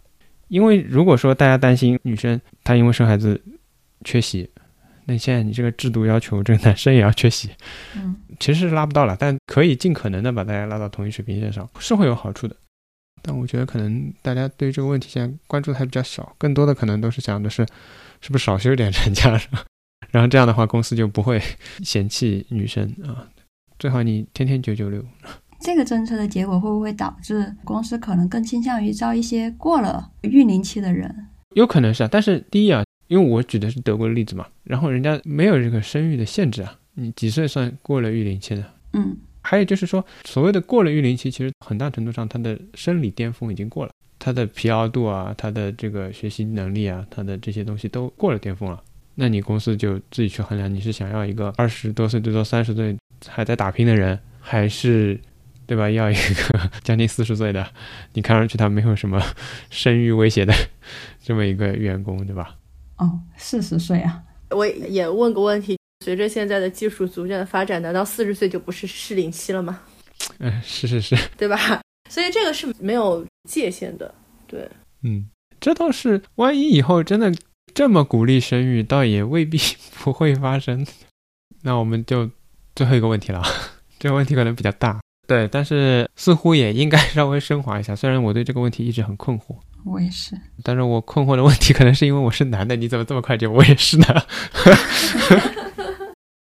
[0.49, 3.41] 因为如果说大家担心女生她因为生孩子
[4.05, 4.51] 缺席，
[5.05, 7.51] 那现在你这个制度要求这个男生也要缺席，
[7.97, 12.57] 嗯，其实是拉不到了，但可以尽可能的把大家拉到同一水平线上，是会有好处的。
[13.23, 17.67] 但我觉得可能大家对这个问题现在关注的还比较少，更多的可能都是想的是，
[18.21, 19.41] 是不是少休点产假，
[20.11, 21.41] 然后这样的话公司就不会
[21.85, 23.27] 嫌弃女生啊，
[23.79, 25.05] 最好你天天九九六。
[25.61, 31.29] 这个政策的结果会不会导致公司可能更倾向于招一些过了育龄期的人？
[31.55, 32.83] 有可能是啊，但是第一啊，
[33.13, 38.65] 因为我举的是德国的例子嘛，然后人家没有这个生育的限制啊，你几岁算过了育龄期呢？
[38.95, 39.15] 嗯。
[39.45, 48.81] 还有就是说，所谓的过了育龄期，其实很大程度上，他的生理巅峰已经过了，他的疲劳度啊，他的这个学习能力啊，他的这些东西都过了巅峰了。
[49.17, 52.97] 那你公司就自己去衡量，你是想要一个二十多岁最多三十岁
[53.27, 55.21] 还在打拼的人，还是，
[55.67, 55.91] 对吧？
[55.91, 57.69] 要一个 将近四十岁的，
[58.13, 59.21] 你看上去他没有什么
[59.71, 60.55] 生育威胁的
[61.21, 62.55] 这么一个员工，对吧？
[63.03, 64.23] 哦，四十岁啊！
[64.51, 65.77] 我也问个问题。
[66.05, 69.81] 随着现在的技术逐渐的发展，难道四十岁就不是适龄期了吗？
[70.39, 71.81] 嗯，是是是，对吧？
[72.11, 74.13] 所以这个是没有界限的。
[74.47, 74.69] 对，
[75.03, 75.29] 嗯，
[75.61, 77.33] 这倒是，万一以后真的
[77.73, 79.59] 这么鼓励生育，倒也未必
[80.03, 80.87] 不会发生。
[81.63, 82.29] 那我们就
[82.75, 83.43] 最后一个问题了，
[83.99, 87.95] 这个问题可能比较大，对，但是似乎也应该 稍微升华一下。
[87.95, 94.07] 虽然我对这个问题一直很困惑，我也是，但是我困惑的问题可能是因为我是男的，你怎么这么快就我也是呢？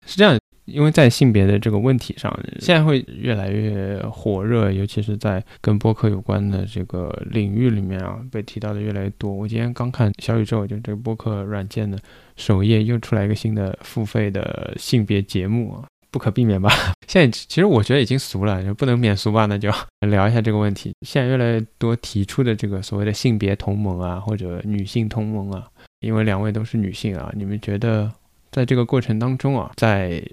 [0.06, 9.32] 是这样，因为在性别的这个问题上，现在会越来越火热，尤其是在跟播客有关的这个领域里面啊，被提到的越来越多。
[9.32, 11.98] 我今天刚看小宇宙，就这个播客软件的
[12.36, 16.70] 首页又出来一个新的付费的性别节目啊，不可避免吧？
[17.10, 19.48] 现在其实我觉得已经俗了，就不能免俗吧？
[19.48, 19.70] 那就
[20.02, 20.94] 聊一下这个问题。
[21.02, 25.68] 现在越来越多提出的这个所谓的性别同盟啊，或者女性同盟啊，
[26.02, 28.12] 因为两位都是女性啊，你们觉得？
[28.52, 30.24] 在这个过程当中啊，在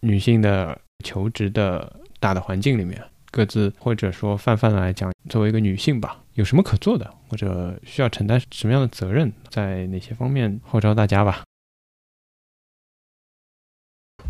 [0.00, 3.00] 女性的求职的大的环境里面，
[3.30, 11.42] 各自或者说泛泛来讲，作为一个女性吧，有什么可做的，或者需要承担什么样的责任，在哪些方面号召大家吧？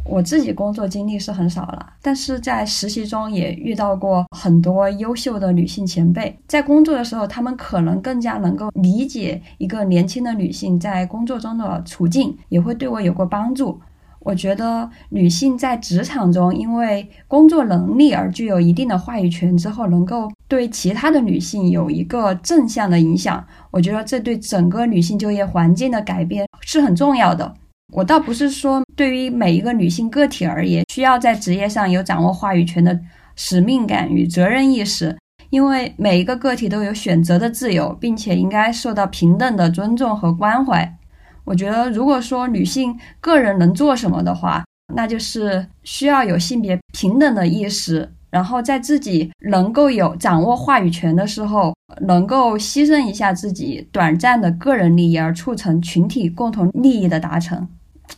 [0.05, 6.37] 我自己工作经历是很少了，但是在实习中也遇到过很多优秀的女性前辈。
[6.49, 13.81] 在工作的时候，她们可能更加能够理解一个年轻的女性在工作中的处境，也会对我有过帮助。
[14.21, 23.43] 我觉得女性在职场中因为工作能力而具有一定的话语权之后，能够对其他的女性有一个正向的影响。
[23.71, 27.55] 我觉得这对整个女性就业环境的改变是很重要的。
[27.93, 32.99] 我倒不是说对于每一个女性个体而言，需要在职业上有掌握话语权的
[33.35, 35.17] 使命感与责任意识，
[35.51, 40.97] 因为每一个个体都有选择的自由，并且应该受到平等的尊重和关怀。
[41.45, 44.63] 我觉得，如果说女性个人能做什么的话，
[44.95, 57.67] 那就是需要有性别平等的意识，然后在自己能够有掌握话语权的时候，能够牺牲一下自己短暂的个人利益，而促成群体共同利益的达成。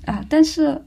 [0.06, 0.84] 啊，但是，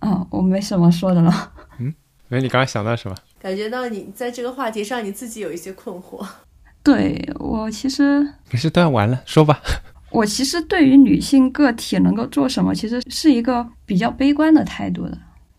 [0.00, 1.52] 啊，我没什么说的了。
[1.78, 1.94] 嗯，
[2.28, 3.16] 没，你刚刚想到什么？
[3.40, 6.26] 感觉到你在这个话题上你自己有一些困惑。
[6.82, 8.20] 对我其实
[8.50, 9.60] 没事，都要完了，说吧。
[10.10, 15.16] 我其实对于女性个体能够做什么，其实是一个比较悲观的态度的，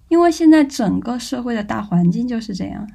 [0.09, 2.87] 因为现在整个社会的大环境就是这样。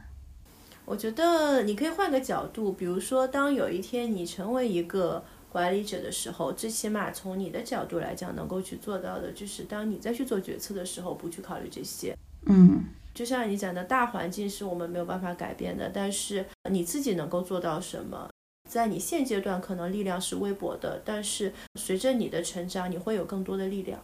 [0.85, 5.25] 我觉得你可以换个角度，比如说，当有一天你成为一个
[5.57, 12.15] 管理者的时候，最起码从你的角度来讲，能够去做到的，就是当你再去做决策的时候，不去考虑这些。
[12.45, 12.85] 嗯，
[13.15, 18.29] 就像你讲的，大环境是我们没有办法改变的，但是你自己能够做到什么？
[18.69, 23.99] 在你现阶段可能力量是微薄的，但是随着你的成长，你会有更多的力量。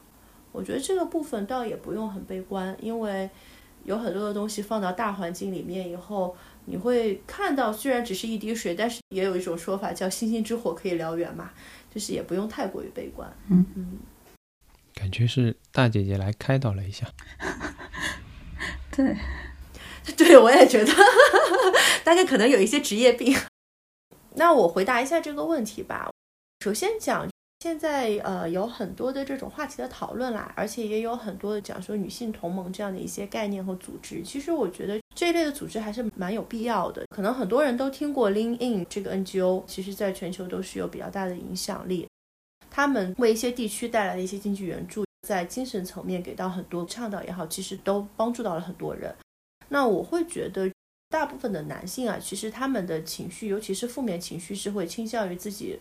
[0.53, 3.28] 我觉得这个部分倒也不用很悲观，因为
[3.84, 6.34] 有很多的东西放到大环境里面以后，
[6.66, 11.50] 你会看到虽然只是一滴水，但是也有一种说法叫星星之火可以燎原嘛，
[11.92, 13.32] 就是也不用太过于悲观。
[13.50, 13.98] 嗯嗯，
[14.94, 17.06] 感觉是大姐姐来开导了一下。
[18.94, 19.16] 对，
[20.16, 20.92] 对我也觉得，
[22.04, 23.36] 大概可能有一些职业病。
[24.34, 26.10] 那我回答一下这个问题吧。
[26.64, 27.28] 首先讲，
[27.62, 34.20] 现在呃有很多的这种话题的讨论啦，而且也有很多的讲说女性同盟这样的一些概念和组织。
[34.24, 37.04] 其实我觉得这一类的组织还是蛮有必要的。
[37.14, 42.08] 可能很多人都听过 Lean In 这个 NGO，其实在全球都是有比较大的影响力。
[42.68, 49.14] 他们为一些地区带来的一些经济援助，在精神层面给到很多倡导也好，其实都帮助到了很多人。
[49.68, 50.68] 那我会觉得。
[51.08, 55.78] 大部分的男性啊，其实他们的情绪，尤其是负面情绪，是会倾向于自己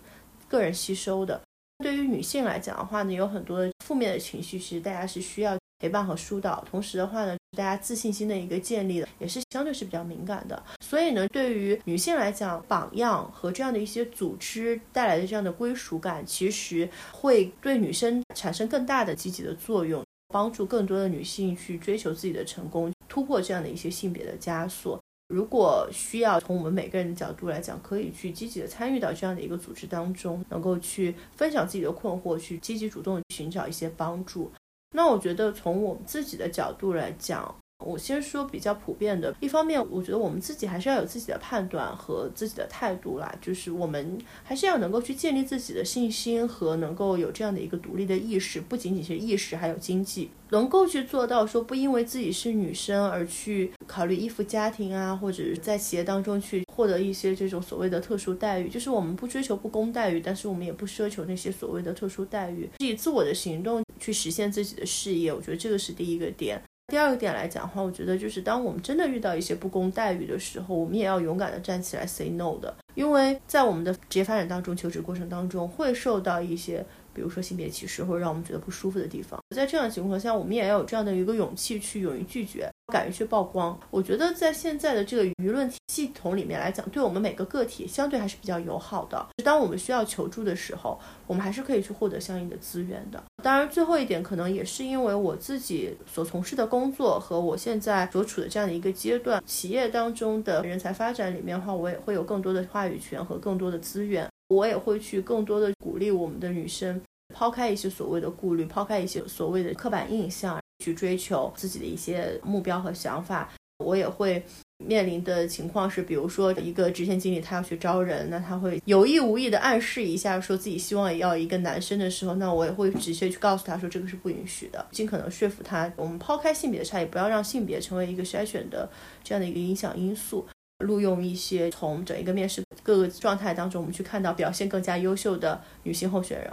[0.49, 1.41] 个人吸收的。
[1.81, 6.63] 对于女性来讲的话呢，有很多的负面的情绪，其实大家是需要陪伴和疏导。
[6.69, 10.61] 同时的话呢，大家自信心的一个建立的，也是相对是比较敏感的。
[10.85, 20.03] 所以呢，对于女性来讲，榜样和这样的一些组织带来的这样的归属感，其实会对女生产生更大的积极的作用，
[20.33, 24.99] 帮助更多的女性去追求自己的成功，突破这样的一些性别的枷锁。
[25.31, 34.51] 如果需要从我们每个人的角度来讲，可以去积极的参与到这样的一个组织当中，能够去分享自己的困惑，去积极主动寻找一些帮助。
[34.93, 37.55] 那我觉得从我们自己的角度来讲。
[37.83, 66.61] 我先说比较普遍的，一方面，我觉得我们自己还是要有自己的判断和自己的态度啦，就是我们还是要能够去建立自己的信心和能够有这样的一个独立的意识，不仅仅是意识，还有经济，能够去做到说不因为自己是女生而去考虑依附家庭啊，或者在企业当中去获得一些这种所谓的特殊待遇，就是我们不追求不公待遇，但是我们也不奢求那些所谓的特殊待遇，以自我的行动去实现自己的事业，我觉得这个是第一个点。
[66.91, 76.85] 第二个点来讲的话，我觉得就是当我们真的遇到一些不公待遇的时候，我们也要勇敢的站起来 say no 的，因为在我们的职业发展当中、求职过程当中会受到一些。
[77.13, 83.79] 比如说性别歧视或者让我们觉得不舒服的地方，在这样的情况下，我们也要有这样的一个勇气去勇于拒绝，敢于去曝光。
[83.89, 89.25] 我觉得在现在的这个舆论系统里面来讲，对我们每个个体相对还是比较友好的。
[89.43, 93.23] 当我们需要求助的时候，我们还是可以去获得相应的资源的。
[93.41, 104.27] 当然，最后一点可能也是因为我自己所从事的工作和我现在所处的这样的一个阶段，企业当中的人才发展里面的话，我也会有更多的话语权和更多的资源。
[104.49, 107.01] 我也会去更多的鼓励我们的女生，
[107.33, 113.49] 抛开一些所谓的顾虑，抛开一些所谓的刻板印象，去追求自己的一些目标和想法。
[113.83, 114.43] 我也会
[114.85, 125.91] 面临的情况是，比如说一个直线经理他要去招人，那他会有意无意的暗示一下，说自己希望要一个男生的时候，那我也会直接去告诉他说这个是不允许的，尽可能说服他。
[125.95, 128.87] 我们抛开性别的差异，不要让性别成为一个筛选的
[129.23, 130.47] 这样的一个影响因素。
[130.81, 136.51] 录用一些从整一个面试各个状态当中，我们去看到表现更加优秀的女性候选人。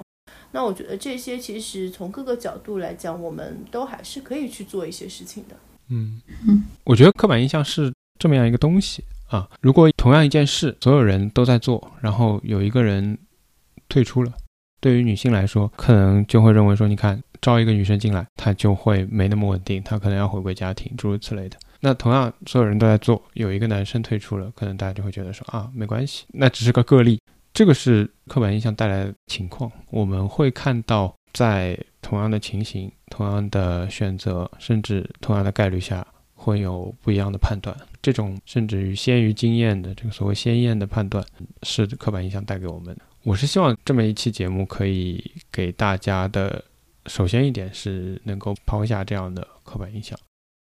[0.51, 5.57] 那我觉得这些其实从各个角度来讲，我们都还是可以去做一些事情的。
[5.89, 9.49] 嗯嗯，我觉得刻板印象是这么样一个东西啊。
[9.61, 13.17] 如果同样一件事，所有人都在做，然后有一个人
[13.89, 14.33] 退出了，
[14.81, 21.59] 对于女性来说，可能就会认为说，你看招一个女生进来，她就会没那么稳定，她可能要回归家庭，诸如此类的。
[21.81, 27.21] 那同样，所有人都在做，有一个男生退出了，可能大家就会觉得说啊，没关系，那只是个个例。
[27.59, 29.69] 这个是刻板印象带来的情况。
[29.91, 37.77] 我们会看到，在同样的情形、同样的选择，甚至同样的概率下，会有不一样的判断。
[38.01, 41.25] 这种甚至于先于经验的这个所谓先验的判断，
[41.65, 43.03] 是刻板印象带给我们的。
[43.25, 46.65] 我是希望这么一期节目可以给大家的，
[47.07, 50.17] 首先一点是能够抛下这样的刻板印象。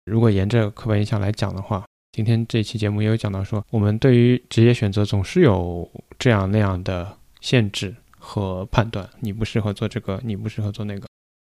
[0.07, 5.89] 如果沿着刻板印象来讲的话，今天这期节目也有讲到说，我们对于职业选择总是有
[6.19, 11.07] 这样那样的限制和判断，你不适合做这个，你不适合做那个。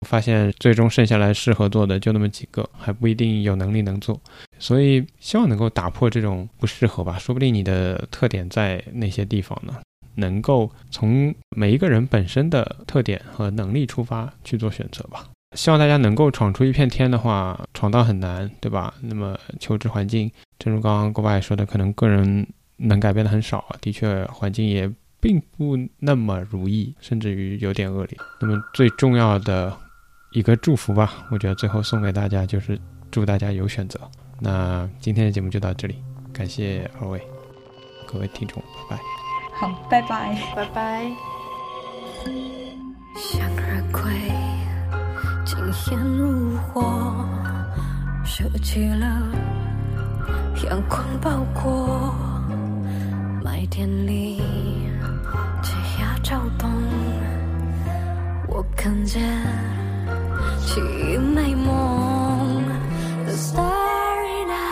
[0.08, 4.20] 发现最终剩下来适合做的就那么几个，还不一定有能力能做，
[4.60, 7.18] 所以希望能够打破这种不适合吧。
[7.18, 9.82] 说不定你的特点在那些地方呢，
[10.16, 15.30] 能够从每一个人本身的特点和能力出发去做选择吧。
[15.56, 18.93] 希望大家能够闯出一片天的话，闯荡很难，对吧？
[19.01, 22.47] 那么求职环境，正如刚刚郭爸也说的，可能个人
[22.78, 28.18] 能改变的很少，的确环境也并不那么如意，甚至于有点恶劣。
[28.39, 29.76] 那么最重要的。
[30.36, 32.76] 一个祝福吧，我觉得最后送给大家就是
[33.12, 33.99] 祝大家有选择。
[34.39, 35.97] 那今天的节目就到这里，
[36.34, 37.22] 感谢二位
[38.08, 39.04] 各位听众，拜拜。
[39.54, 41.12] 好，拜拜，拜拜。
[43.16, 44.12] 向日葵
[45.46, 45.58] 惊
[45.91, 46.82] 艳如火，
[48.24, 49.06] 舍弃了
[50.70, 52.16] 阳光包裹，
[53.44, 54.41] 麦田里
[55.62, 56.70] 枝桠跳动，
[58.48, 59.22] 我看见。
[60.66, 62.64] 凄美梦
[63.26, 64.62] ，The Starry Night，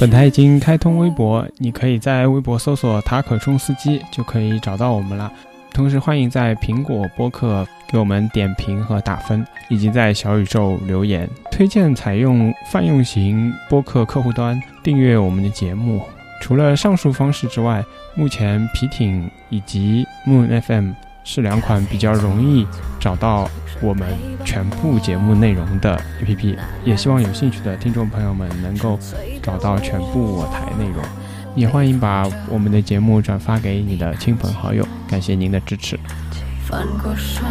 [0.00, 5.32] 本台已经开通微博，你可以在微博搜索“塔可冲司机”就可以找到我们了。
[5.72, 11.28] 同时，欢迎在苹果播客给我们点评和打分，以及在小宇宙留言。
[11.50, 16.00] 推荐采用泛用型播客客户端订阅我们的节目。
[16.40, 17.84] 除了上述方式之外，
[18.14, 20.92] 目前皮艇以及 Moon FM
[21.30, 22.66] 是两款比较容易
[22.98, 23.46] 找到
[23.82, 24.08] 我们
[24.46, 26.56] 全部节目内容的 APP，
[26.86, 28.98] 也希望有兴趣的听众朋友们能够
[29.42, 31.04] 找到全部我台内容。
[31.54, 36.00] 也欢迎把我们的节目转发给你的亲朋好友，感谢您的支持。
[36.66, 37.44] 翻过山，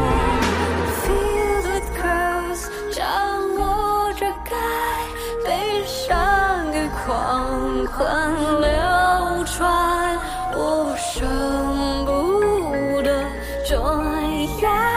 [7.06, 10.18] 狂欢流传，
[10.68, 11.24] 我舍
[12.04, 13.24] 不得
[13.64, 13.76] 这
[14.62, 14.95] 样